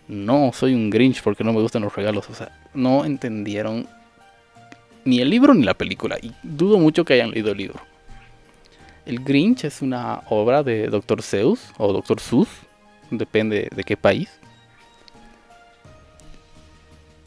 No, 0.07 0.51
soy 0.53 0.73
un 0.73 0.89
Grinch 0.89 1.21
porque 1.21 1.43
no 1.43 1.53
me 1.53 1.61
gustan 1.61 1.83
los 1.83 1.95
regalos. 1.95 2.29
O 2.29 2.33
sea, 2.33 2.57
no 2.73 3.05
entendieron 3.05 3.87
ni 5.05 5.19
el 5.19 5.29
libro 5.29 5.53
ni 5.53 5.63
la 5.63 5.73
película. 5.73 6.17
Y 6.21 6.33
dudo 6.43 6.77
mucho 6.77 7.05
que 7.05 7.13
hayan 7.13 7.31
leído 7.31 7.51
el 7.51 7.57
libro. 7.57 7.79
El 9.05 9.23
Grinch 9.23 9.65
es 9.65 9.81
una 9.81 10.21
obra 10.29 10.63
de 10.63 10.87
Dr. 10.87 11.21
Seuss 11.21 11.73
o 11.77 11.91
Dr. 11.91 12.19
Seuss, 12.19 12.49
depende 13.09 13.67
de 13.75 13.83
qué 13.83 13.97
país. 13.97 14.29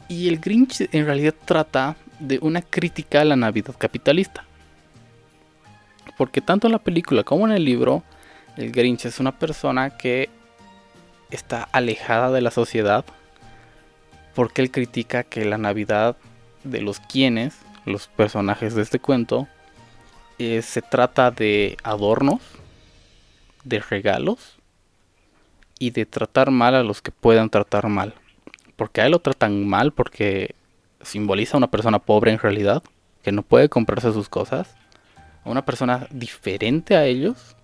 Y 0.07 0.27
el 0.27 0.39
Grinch 0.39 0.87
en 0.91 1.05
realidad 1.05 1.33
trata 1.45 1.95
de 2.19 2.39
una 2.41 2.61
crítica 2.61 3.21
a 3.21 3.25
la 3.25 3.35
Navidad 3.35 3.75
capitalista. 3.77 4.45
Porque 6.17 6.39
tanto 6.39 6.67
en 6.67 6.73
la 6.73 6.79
película 6.79 7.23
como 7.23 7.45
en 7.45 7.53
el 7.53 7.65
libro, 7.65 8.03
el 8.55 8.71
Grinch 8.71 9.05
es 9.05 9.19
una 9.19 9.37
persona 9.37 9.97
que 9.97 10.29
está 11.29 11.67
alejada 11.71 12.31
de 12.31 12.41
la 12.41 12.51
sociedad 12.51 13.03
porque 14.35 14.61
él 14.61 14.69
critica 14.69 15.23
que 15.23 15.45
la 15.45 15.57
Navidad 15.57 16.17
de 16.63 16.81
los 16.81 16.99
quienes, 16.99 17.55
los 17.85 18.07
personajes 18.07 18.75
de 18.75 18.81
este 18.81 18.99
cuento, 18.99 19.47
eh, 20.37 20.61
se 20.61 20.81
trata 20.81 21.31
de 21.31 21.77
adornos, 21.83 22.41
de 23.63 23.79
regalos 23.79 24.57
y 25.79 25.91
de 25.91 26.05
tratar 26.05 26.51
mal 26.51 26.75
a 26.75 26.83
los 26.83 27.01
que 27.01 27.11
puedan 27.11 27.49
tratar 27.49 27.87
mal. 27.87 28.13
Porque 28.75 29.01
a 29.01 29.05
él 29.05 29.11
lo 29.11 29.19
tratan 29.19 29.67
mal 29.67 29.91
porque 29.91 30.55
simboliza 31.01 31.55
a 31.55 31.59
una 31.59 31.71
persona 31.71 31.99
pobre 31.99 32.31
en 32.31 32.39
realidad, 32.39 32.83
que 33.23 33.31
no 33.31 33.43
puede 33.43 33.69
comprarse 33.69 34.11
sus 34.11 34.29
cosas, 34.29 34.75
a 35.43 35.49
una 35.49 35.65
persona 35.65 36.07
diferente 36.11 36.95
a 36.95 37.05
ellos 37.05 37.55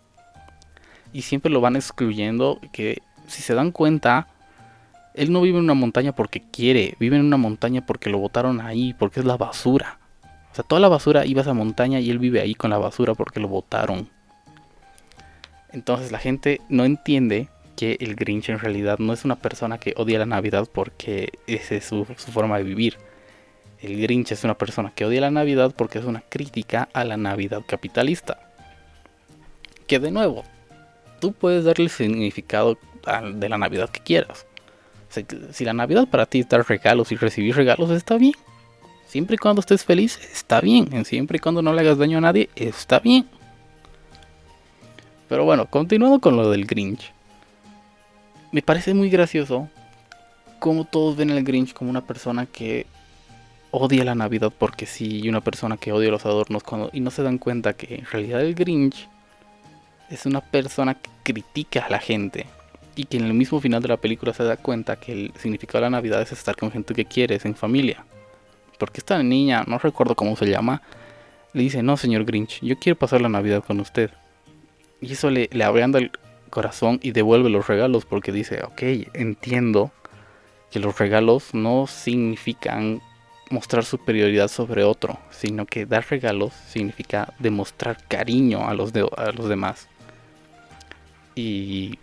y 1.13 1.23
siempre 1.23 1.51
lo 1.51 1.61
van 1.61 1.75
excluyendo 1.75 2.59
que 2.71 3.01
si 3.27 3.41
se 3.41 3.53
dan 3.53 3.71
cuenta 3.71 4.27
él 5.13 5.31
no 5.31 5.41
vive 5.41 5.57
en 5.57 5.65
una 5.65 5.73
montaña 5.73 6.13
porque 6.13 6.41
quiere, 6.41 6.95
vive 6.99 7.17
en 7.17 7.25
una 7.25 7.37
montaña 7.37 7.85
porque 7.85 8.09
lo 8.09 8.17
botaron 8.17 8.61
ahí, 8.61 8.93
porque 8.93 9.19
es 9.19 9.25
la 9.25 9.37
basura. 9.37 9.99
O 10.51 10.55
sea, 10.55 10.63
toda 10.63 10.81
la 10.81 10.89
basura 10.89 11.25
iba 11.25 11.41
a 11.41 11.43
esa 11.43 11.53
montaña 11.53 11.99
y 11.99 12.09
él 12.09 12.19
vive 12.19 12.41
ahí 12.41 12.55
con 12.55 12.69
la 12.69 12.77
basura 12.77 13.13
porque 13.13 13.39
lo 13.39 13.47
botaron. 13.47 14.09
Entonces 15.71 16.11
la 16.11 16.19
gente 16.19 16.59
no 16.67 16.83
entiende 16.83 17.47
que 17.77 17.97
el 18.01 18.15
Grinch 18.15 18.49
en 18.49 18.59
realidad 18.59 18.99
no 18.99 19.13
es 19.13 19.23
una 19.23 19.37
persona 19.37 19.77
que 19.77 19.93
odia 19.95 20.19
la 20.19 20.25
Navidad 20.25 20.67
porque 20.71 21.31
esa 21.47 21.75
es 21.75 21.85
su, 21.85 22.05
su 22.17 22.31
forma 22.31 22.57
de 22.57 22.63
vivir. 22.63 22.97
El 23.79 23.99
Grinch 24.01 24.33
es 24.33 24.43
una 24.43 24.57
persona 24.57 24.91
que 24.93 25.05
odia 25.05 25.21
la 25.21 25.31
Navidad 25.31 25.73
porque 25.75 25.99
es 25.99 26.05
una 26.05 26.21
crítica 26.21 26.89
a 26.93 27.05
la 27.05 27.17
Navidad 27.17 27.61
capitalista. 27.65 28.37
Que 29.87 29.99
de 29.99 30.11
nuevo, 30.11 30.43
tú 31.19 31.31
puedes 31.31 31.63
darle 31.63 31.85
el 31.85 31.89
significado 31.89 32.77
de 33.33 33.49
la 33.49 33.57
Navidad 33.57 33.89
que 33.89 34.01
quieras. 34.01 34.45
Si 35.51 35.65
la 35.65 35.73
Navidad 35.73 36.07
para 36.07 36.25
ti 36.25 36.41
es 36.41 36.49
dar 36.49 36.67
regalos 36.67 37.11
y 37.11 37.15
recibir 37.15 37.55
regalos, 37.55 37.89
está 37.89 38.17
bien. 38.17 38.33
Siempre 39.11 39.35
y 39.35 39.37
cuando 39.37 39.59
estés 39.59 39.83
feliz, 39.83 40.17
está 40.31 40.61
bien. 40.61 41.03
Siempre 41.03 41.35
y 41.35 41.39
cuando 41.41 41.61
no 41.61 41.73
le 41.73 41.81
hagas 41.81 41.97
daño 41.97 42.19
a 42.19 42.21
nadie, 42.21 42.49
está 42.55 42.99
bien. 42.99 43.27
Pero 45.27 45.43
bueno, 45.43 45.65
continuando 45.65 46.21
con 46.21 46.37
lo 46.37 46.49
del 46.49 46.65
Grinch. 46.65 47.11
Me 48.53 48.61
parece 48.61 48.93
muy 48.93 49.09
gracioso 49.09 49.67
cómo 50.59 50.85
todos 50.85 51.17
ven 51.17 51.29
al 51.31 51.43
Grinch 51.43 51.73
como 51.73 51.89
una 51.89 52.05
persona 52.05 52.45
que 52.45 52.85
odia 53.71 54.05
la 54.05 54.15
Navidad 54.15 54.53
porque 54.57 54.85
sí, 54.85 55.19
y 55.19 55.27
una 55.27 55.41
persona 55.41 55.75
que 55.75 55.91
odia 55.91 56.09
los 56.09 56.25
adornos 56.25 56.63
cuando, 56.63 56.89
y 56.93 57.01
no 57.01 57.11
se 57.11 57.21
dan 57.21 57.37
cuenta 57.37 57.73
que 57.73 57.95
en 57.95 58.05
realidad 58.05 58.39
el 58.39 58.55
Grinch 58.55 59.09
es 60.09 60.25
una 60.25 60.39
persona 60.39 60.93
que 60.93 61.09
critica 61.23 61.85
a 61.85 61.89
la 61.89 61.99
gente 61.99 62.45
y 62.95 63.03
que 63.03 63.17
en 63.17 63.25
el 63.25 63.33
mismo 63.33 63.59
final 63.59 63.81
de 63.81 63.89
la 63.89 63.97
película 63.97 64.33
se 64.33 64.45
da 64.45 64.55
cuenta 64.55 64.95
que 64.95 65.11
el 65.11 65.33
significado 65.37 65.79
de 65.79 65.91
la 65.91 65.97
Navidad 65.97 66.21
es 66.21 66.31
estar 66.31 66.55
con 66.55 66.71
gente 66.71 66.93
que 66.93 67.03
quieres, 67.03 67.43
en 67.43 67.55
familia. 67.55 68.05
Porque 68.81 68.99
esta 68.99 69.21
niña, 69.21 69.63
no 69.67 69.77
recuerdo 69.77 70.15
cómo 70.15 70.35
se 70.35 70.47
llama, 70.47 70.81
le 71.53 71.61
dice, 71.61 71.83
no, 71.83 71.97
señor 71.97 72.25
Grinch, 72.25 72.59
yo 72.63 72.79
quiero 72.79 72.97
pasar 72.97 73.21
la 73.21 73.29
Navidad 73.29 73.63
con 73.63 73.79
usted. 73.79 74.09
Y 74.99 75.13
eso 75.13 75.29
le, 75.29 75.49
le 75.51 75.63
ablanda 75.63 75.99
el 75.99 76.09
corazón 76.49 76.99
y 77.03 77.11
devuelve 77.11 77.51
los 77.51 77.67
regalos 77.67 78.05
porque 78.05 78.31
dice, 78.31 78.63
ok, 78.63 78.81
entiendo 79.13 79.91
que 80.71 80.79
los 80.79 80.97
regalos 80.97 81.53
no 81.53 81.85
significan 81.85 83.03
mostrar 83.51 83.85
superioridad 83.85 84.47
sobre 84.47 84.83
otro, 84.83 85.19
sino 85.29 85.67
que 85.67 85.85
dar 85.85 86.03
regalos 86.09 86.51
significa 86.67 87.35
demostrar 87.37 87.99
cariño 88.07 88.67
a 88.67 88.73
los, 88.73 88.91
a 89.15 89.31
los 89.31 89.47
demás. 89.47 89.89
Y 91.35 91.99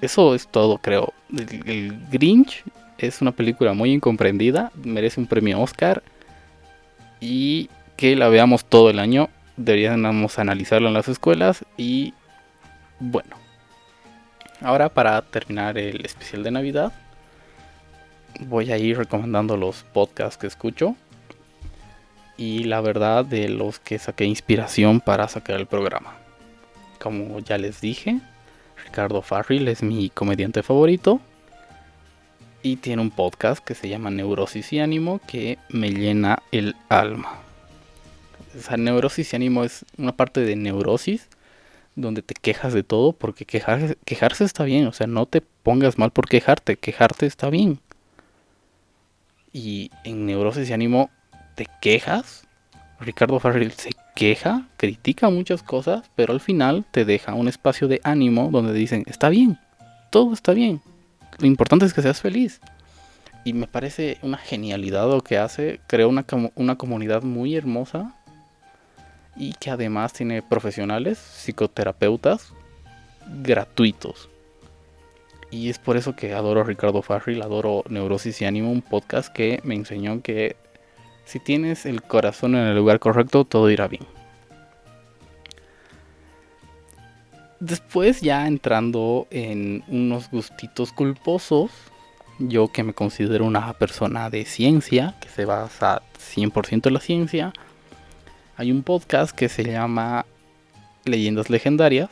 eso 0.00 0.34
es 0.34 0.48
todo, 0.48 0.78
creo. 0.78 1.12
El 1.36 1.98
Grinch 2.10 2.64
es 2.98 3.20
una 3.20 3.32
película 3.32 3.72
muy 3.72 3.92
incomprendida, 3.92 4.70
merece 4.74 5.20
un 5.20 5.26
premio 5.26 5.60
Oscar 5.60 6.02
y 7.20 7.68
que 7.96 8.16
la 8.16 8.28
veamos 8.28 8.64
todo 8.64 8.90
el 8.90 8.98
año. 8.98 9.28
Deberíamos 9.56 10.38
analizarla 10.38 10.88
en 10.88 10.94
las 10.94 11.08
escuelas 11.08 11.64
y 11.76 12.14
bueno. 13.00 13.36
Ahora 14.60 14.88
para 14.88 15.20
terminar 15.22 15.78
el 15.78 16.04
especial 16.04 16.42
de 16.42 16.52
Navidad, 16.52 16.92
voy 18.40 18.70
a 18.72 18.78
ir 18.78 18.96
recomendando 18.96 19.56
los 19.56 19.82
podcasts 19.92 20.36
que 20.38 20.46
escucho 20.46 20.96
y 22.36 22.64
la 22.64 22.80
verdad 22.80 23.24
de 23.24 23.48
los 23.48 23.78
que 23.78 23.98
saqué 23.98 24.24
inspiración 24.24 25.00
para 25.00 25.28
sacar 25.28 25.58
el 25.58 25.66
programa. 25.66 26.14
Como 26.98 27.40
ya 27.40 27.58
les 27.58 27.80
dije, 27.80 28.20
Ricardo 28.84 29.22
Farril 29.22 29.68
es 29.68 29.82
mi 29.82 30.10
comediante 30.10 30.62
favorito 30.62 31.20
y 32.62 32.76
tiene 32.76 33.02
un 33.02 33.10
podcast 33.10 33.62
que 33.62 33.74
se 33.74 33.88
llama 33.88 34.10
Neurosis 34.10 34.72
y 34.72 34.80
Ánimo 34.80 35.20
que 35.26 35.58
me 35.68 35.90
llena 35.90 36.42
el 36.52 36.76
alma. 36.88 37.38
Esa 38.54 38.76
neurosis 38.76 39.32
y 39.32 39.36
ánimo 39.36 39.64
es 39.64 39.84
una 39.96 40.12
parte 40.12 40.40
de 40.40 40.56
neurosis 40.56 41.28
donde 41.96 42.22
te 42.22 42.34
quejas 42.34 42.72
de 42.72 42.82
todo 42.82 43.12
porque 43.12 43.44
quejarse, 43.44 43.96
quejarse 44.04 44.44
está 44.44 44.64
bien, 44.64 44.86
o 44.86 44.92
sea, 44.92 45.06
no 45.06 45.26
te 45.26 45.40
pongas 45.40 45.98
mal 45.98 46.10
por 46.10 46.28
quejarte, 46.28 46.76
quejarte 46.76 47.26
está 47.26 47.48
bien. 47.50 47.80
Y 49.52 49.90
en 50.04 50.26
neurosis 50.26 50.68
y 50.68 50.72
ánimo 50.72 51.10
te 51.54 51.66
quejas, 51.80 52.46
Ricardo 53.00 53.40
Farrell 53.40 53.72
se 53.72 53.90
queja, 54.14 54.68
critica 54.76 55.30
muchas 55.30 55.62
cosas, 55.62 56.10
pero 56.14 56.32
al 56.32 56.40
final 56.40 56.84
te 56.90 57.04
deja 57.04 57.34
un 57.34 57.48
espacio 57.48 57.88
de 57.88 58.00
ánimo 58.04 58.50
donde 58.50 58.72
dicen, 58.72 59.04
está 59.06 59.28
bien, 59.28 59.58
todo 60.10 60.32
está 60.32 60.52
bien, 60.52 60.82
lo 61.38 61.46
importante 61.46 61.84
es 61.84 61.94
que 61.94 62.02
seas 62.02 62.20
feliz. 62.20 62.60
Y 63.44 63.54
me 63.54 63.66
parece 63.66 64.18
una 64.22 64.38
genialidad 64.38 65.08
lo 65.08 65.22
que 65.22 65.38
hace, 65.38 65.80
creó 65.88 66.08
una, 66.08 66.24
una 66.54 66.76
comunidad 66.76 67.22
muy 67.22 67.56
hermosa 67.56 68.14
y 69.36 69.54
que 69.54 69.70
además 69.70 70.12
tiene 70.12 70.42
profesionales, 70.42 71.18
psicoterapeutas 71.18 72.52
gratuitos. 73.42 74.28
Y 75.50 75.68
es 75.68 75.78
por 75.78 75.96
eso 75.96 76.16
que 76.16 76.32
adoro 76.32 76.62
a 76.62 76.64
Ricardo 76.64 77.02
Farril, 77.02 77.42
adoro 77.42 77.84
Neurosis 77.88 78.40
y 78.40 78.44
Ánimo, 78.46 78.70
un 78.70 78.80
podcast 78.80 79.32
que 79.32 79.60
me 79.64 79.74
enseñó 79.74 80.22
que 80.22 80.56
si 81.24 81.38
tienes 81.38 81.84
el 81.84 82.02
corazón 82.02 82.54
en 82.54 82.66
el 82.66 82.76
lugar 82.76 83.00
correcto, 83.00 83.44
todo 83.44 83.70
irá 83.70 83.86
bien. 83.86 84.04
Después 87.62 88.22
ya 88.22 88.48
entrando 88.48 89.28
en 89.30 89.84
unos 89.86 90.28
gustitos 90.32 90.90
culposos, 90.90 91.70
yo 92.40 92.66
que 92.72 92.82
me 92.82 92.92
considero 92.92 93.44
una 93.44 93.72
persona 93.74 94.30
de 94.30 94.44
ciencia, 94.46 95.14
que 95.20 95.28
se 95.28 95.44
basa 95.44 96.02
100% 96.18 96.88
en 96.88 96.92
la 96.92 96.98
ciencia, 96.98 97.52
hay 98.56 98.72
un 98.72 98.82
podcast 98.82 99.30
que 99.30 99.48
se 99.48 99.62
llama 99.62 100.26
Leyendas 101.04 101.50
Legendarias, 101.50 102.10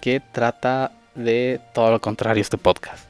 que 0.00 0.20
trata 0.20 0.92
de 1.14 1.60
todo 1.74 1.90
lo 1.90 2.00
contrario 2.00 2.40
este 2.40 2.56
podcast. 2.56 3.04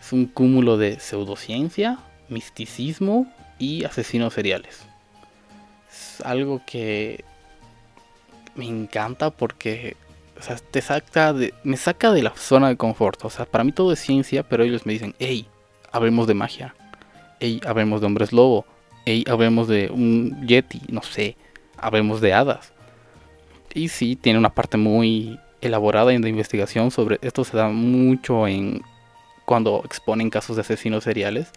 Es 0.00 0.12
un 0.12 0.26
cúmulo 0.26 0.76
de 0.76 1.00
pseudociencia, 1.00 1.98
misticismo 2.28 3.26
y 3.58 3.82
asesinos 3.82 4.34
seriales. 4.34 4.82
Es 5.90 6.20
algo 6.20 6.62
que 6.64 7.24
me 8.54 8.66
encanta 8.66 9.30
porque 9.30 9.96
o 10.38 10.42
sea, 10.42 10.56
te 10.56 10.80
saca 10.80 11.32
de, 11.32 11.54
me 11.64 11.76
saca 11.76 12.12
de 12.12 12.22
la 12.22 12.32
zona 12.36 12.68
de 12.68 12.76
confort. 12.76 13.24
O 13.24 13.30
sea, 13.30 13.44
para 13.44 13.64
mí 13.64 13.72
todo 13.72 13.92
es 13.92 13.98
ciencia, 13.98 14.42
pero 14.42 14.64
ellos 14.64 14.86
me 14.86 14.92
dicen, 14.92 15.14
hey, 15.18 15.46
hablemos 15.90 16.26
de 16.26 16.34
magia. 16.34 16.74
Hey, 17.40 17.60
hablemos 17.66 18.00
de 18.00 18.06
hombres 18.06 18.32
lobo. 18.32 18.64
Hey, 19.04 19.24
hablemos 19.28 19.68
de 19.68 19.90
un 19.90 20.46
yeti, 20.46 20.82
no 20.88 21.02
sé. 21.02 21.36
Hablemos 21.76 22.20
de 22.20 22.32
hadas. 22.32 22.72
Y 23.74 23.88
sí, 23.88 24.16
tiene 24.16 24.38
una 24.38 24.50
parte 24.50 24.76
muy 24.76 25.38
elaborada 25.60 26.10
de 26.10 26.28
investigación 26.28 26.90
sobre 26.90 27.18
esto 27.22 27.44
se 27.44 27.56
da 27.56 27.68
mucho 27.68 28.46
en 28.46 28.82
cuando 29.44 29.82
exponen 29.84 30.30
casos 30.30 30.56
de 30.56 30.62
asesinos 30.62 31.04
seriales 31.04 31.50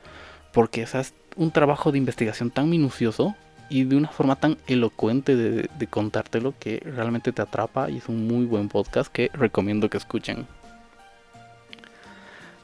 porque 0.53 0.81
es 0.81 1.13
un 1.35 1.51
trabajo 1.51 1.91
de 1.91 1.97
investigación 1.97 2.49
tan 2.49 2.69
minucioso 2.69 3.35
y 3.71 3.85
de 3.85 3.95
una 3.95 4.09
forma 4.09 4.35
tan 4.35 4.57
elocuente 4.67 5.37
de, 5.37 5.87
contártelo 5.87 6.53
que 6.59 6.83
realmente 6.85 7.31
te 7.31 7.41
atrapa 7.41 7.89
y 7.89 7.97
es 7.97 8.09
un 8.09 8.27
muy 8.27 8.45
buen 8.45 8.67
podcast 8.67 9.09
que 9.09 9.31
recomiendo 9.33 9.89
que 9.89 9.97
escuchen. 9.97 10.45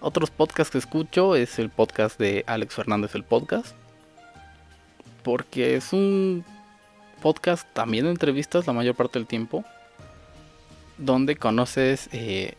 Otros 0.02 0.30
podcasts 0.32 0.70
que 0.70 0.78
escucho 0.78 1.38
es 1.38 1.60
el 1.60 1.70
podcast 1.70 2.20
de 2.20 2.43
Alex 2.46 2.76
Fernández 2.76 3.15
el 3.15 3.24
podcast 3.24 3.74
porque 5.24 5.78
es 5.78 5.93
un 5.93 6.43
podcast 7.22 7.65
también 7.74 8.04
de 8.04 8.12
entrevistas 8.12 8.67
la 8.67 8.74
mayor 8.74 8.96
parte 8.96 9.17
del 9.17 9.28
tiempo 9.28 9.63
donde 10.98 11.38
conoces 11.38 12.10
eh, 12.12 12.56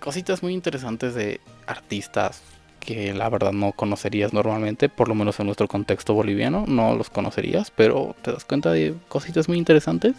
cositas 0.00 0.42
muy 0.42 0.54
interesantes 0.54 1.14
de 1.14 1.42
artistas 1.66 2.42
que 2.80 3.14
la 3.14 3.28
verdad 3.28 3.52
no 3.52 3.72
conocerías 3.72 4.32
normalmente, 4.32 4.88
por 4.88 5.08
lo 5.08 5.14
menos 5.14 5.38
en 5.38 5.46
nuestro 5.46 5.68
contexto 5.68 6.14
boliviano, 6.14 6.64
no 6.66 6.96
los 6.96 7.10
conocerías, 7.10 7.70
pero 7.70 8.16
te 8.22 8.32
das 8.32 8.44
cuenta 8.44 8.72
de 8.72 8.94
cositas 9.08 9.48
muy 9.48 9.58
interesantes. 9.58 10.14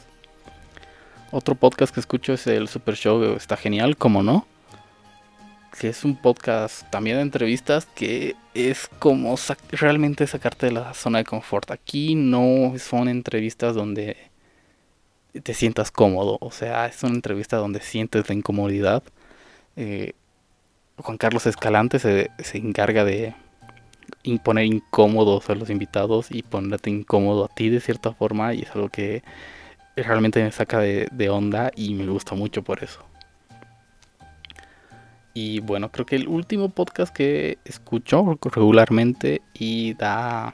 Otro 1.32 1.56
podcast 1.56 1.93
que 1.93 2.00
escucho 2.00 2.34
es 2.34 2.47
el 2.47 2.67
Super 2.67 2.95
Show, 2.95 3.36
está 3.36 3.58
genial, 3.58 3.97
como 3.97 4.21
no, 4.24 4.45
que 5.80 5.89
es 5.89 6.04
un 6.04 6.15
podcast 6.15 6.89
también 6.89 7.17
de 7.17 7.24
entrevistas 7.24 7.88
que 7.95 8.36
es 8.54 8.89
como 9.00 9.36
realmente 9.71 10.28
sacarte 10.28 10.67
de 10.67 10.74
la 10.74 10.93
zona 10.93 11.19
de 11.19 11.26
confort. 11.26 11.71
Aquí 11.71 12.15
no 12.15 12.74
son 12.78 13.08
entrevistas 13.08 13.76
donde 13.76 14.17
te 15.43 15.54
sientas 15.54 15.91
cómodo. 15.91 16.38
O 16.41 16.52
sea, 16.52 16.86
es 16.88 17.02
una 17.04 17.15
entrevista 17.15 17.58
donde 17.58 17.80
sientes 17.82 18.28
la 18.28 18.36
incomodidad. 18.36 19.04
Eh, 19.76 20.13
Juan 21.02 21.18
Carlos 21.18 21.46
Escalante 21.46 22.00
se, 22.00 22.32
se 22.40 22.58
encarga 22.58 23.04
de 23.04 23.34
poner 24.44 24.66
incómodos 24.66 25.50
a 25.50 25.56
los 25.56 25.70
invitados 25.70 26.28
y 26.30 26.44
ponerte 26.44 26.90
incómodo 26.90 27.46
a 27.46 27.48
ti 27.48 27.70
de 27.70 27.80
cierta 27.80 28.14
forma. 28.14 28.54
Y 28.54 28.62
es 28.64 28.72
algo 28.72 28.90
que 28.90 29.24
realmente 29.96 30.44
me 30.44 30.52
saca 30.52 30.80
de, 30.80 31.08
de 31.12 31.30
onda 31.30 31.72
y 31.76 31.94
me 31.94 32.06
gusta 32.08 32.36
mucho 32.36 32.64
por 32.64 32.84
eso. 32.84 33.04
Y 35.34 35.62
bueno, 35.62 35.92
creo 35.92 36.06
que 36.06 36.18
el 36.18 36.28
último 36.28 36.70
podcast 36.70 37.14
que 37.14 37.58
escucho 37.64 38.38
regularmente 38.44 39.42
y 39.54 39.94
da 39.94 40.54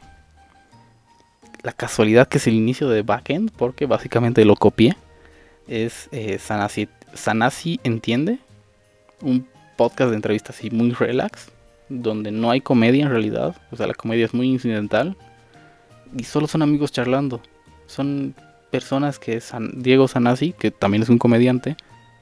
la 1.63 1.71
casualidad 1.73 2.27
que 2.27 2.37
es 2.37 2.47
el 2.47 2.53
inicio 2.53 2.87
de 2.87 3.01
Backend, 3.01 3.51
porque 3.51 3.87
básicamente 3.87 4.45
lo 4.45 4.55
copié, 4.55 4.95
es 5.67 6.09
eh, 6.11 6.37
Sanasi, 6.37 6.87
Sanasi 7.13 7.79
Entiende, 7.83 8.39
un 9.21 9.47
podcast 9.77 10.09
de 10.09 10.17
entrevistas 10.17 10.57
así 10.57 10.69
muy 10.69 10.91
relax, 10.91 11.49
donde 11.87 12.31
no 12.31 12.51
hay 12.51 12.59
comedia 12.59 13.05
en 13.05 13.11
realidad, 13.11 13.55
o 13.71 13.77
sea, 13.77 13.87
la 13.87 13.93
comedia 13.93 14.25
es 14.25 14.33
muy 14.33 14.47
incidental 14.49 15.15
y 16.15 16.23
solo 16.23 16.47
son 16.47 16.61
amigos 16.61 16.91
charlando. 16.91 17.41
Son 17.85 18.35
personas 18.71 19.19
que 19.19 19.39
San, 19.41 19.81
Diego 19.81 20.07
Sanasi, 20.07 20.53
que 20.53 20.71
también 20.71 21.03
es 21.03 21.09
un 21.09 21.17
comediante, 21.17 21.77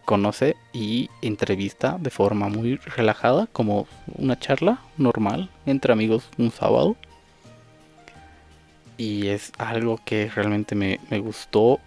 conoce 0.06 0.56
y 0.74 1.10
entrevista 1.22 1.98
de 2.00 2.10
forma 2.10 2.48
muy 2.48 2.76
relajada, 2.78 3.48
como 3.52 3.88
una 4.16 4.40
charla 4.40 4.80
normal 4.98 5.50
entre 5.66 5.94
amigos 5.94 6.30
un 6.38 6.52
sábado. 6.52 6.96
Y 8.98 9.28
es 9.28 9.52
algo 9.58 10.00
que 10.06 10.30
realmente 10.34 10.76
me, 10.76 11.00
me 11.10 11.20
gustó. 11.20 11.80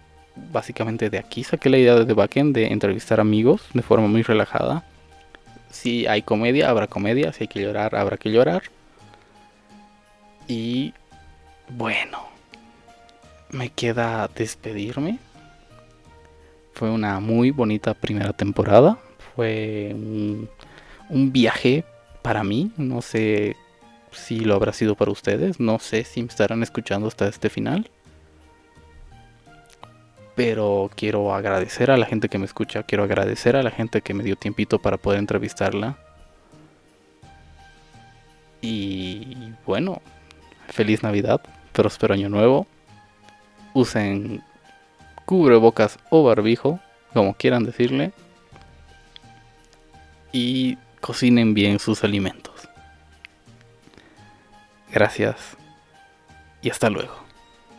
Básicamente 0.53 1.09
de 1.09 1.17
aquí 1.17 1.43
saqué 1.43 1.69
la 1.69 1.77
idea 1.77 1.95
de 1.95 2.05
The 2.05 2.13
Backend 2.13 2.55
de 2.55 2.67
entrevistar 2.67 3.19
amigos 3.19 3.61
de 3.73 3.81
forma 3.81 4.07
muy 4.07 4.21
relajada. 4.21 4.85
Si 5.69 6.07
hay 6.07 6.21
comedia, 6.21 6.69
habrá 6.69 6.87
comedia. 6.87 7.31
Si 7.33 7.43
hay 7.43 7.47
que 7.47 7.61
llorar, 7.61 7.95
habrá 7.95 8.17
que 8.17 8.31
llorar. 8.31 8.63
Y 10.47 10.93
bueno, 11.69 12.27
me 13.51 13.69
queda 13.69 14.27
despedirme. 14.33 15.19
Fue 16.73 16.89
una 16.89 17.19
muy 17.19 17.51
bonita 17.51 17.93
primera 17.93 18.33
temporada. 18.33 18.97
Fue 19.35 19.91
un, 19.93 20.49
viaje 21.31 21.83
para 22.21 22.43
mí. 22.43 22.71
No 22.77 23.01
sé 23.01 23.55
si 24.11 24.39
lo 24.39 24.55
habrá 24.55 24.73
sido 24.73 24.95
para 24.95 25.11
ustedes. 25.11 25.59
No 25.59 25.79
sé 25.79 26.03
si 26.03 26.21
me 26.21 26.29
estarán 26.29 26.63
escuchando 26.63 27.07
hasta 27.07 27.27
este 27.27 27.49
final. 27.49 27.89
Pero 30.39 30.89
quiero 30.95 31.35
agradecer 31.35 31.91
a 31.91 31.97
la 31.97 32.05
gente 32.05 32.29
que 32.29 32.37
me 32.37 32.45
escucha. 32.45 32.83
Quiero 32.83 33.03
agradecer 33.03 33.57
a 33.57 33.61
la 33.61 33.71
gente 33.71 33.99
que 33.99 34.13
me 34.13 34.23
dio 34.23 34.37
tiempito 34.37 34.79
para 34.79 34.95
poder 34.95 35.19
entrevistarla. 35.19 35.97
Y 38.61 39.51
bueno, 39.65 40.01
feliz 40.69 41.03
Navidad, 41.03 41.41
próspero 41.73 42.13
año 42.13 42.29
nuevo. 42.29 42.67
Usen 43.73 44.41
cubrebocas 45.25 45.99
o 46.09 46.23
barbijo, 46.23 46.79
como 47.11 47.33
quieran 47.33 47.65
decirle. 47.65 48.13
Y 50.31 50.77
cocinen 51.01 51.53
bien 51.53 51.79
sus 51.79 52.05
alimentos. 52.05 52.69
Gracias 54.89 55.57
y 56.61 56.69
hasta 56.69 56.89
luego. 56.89 57.28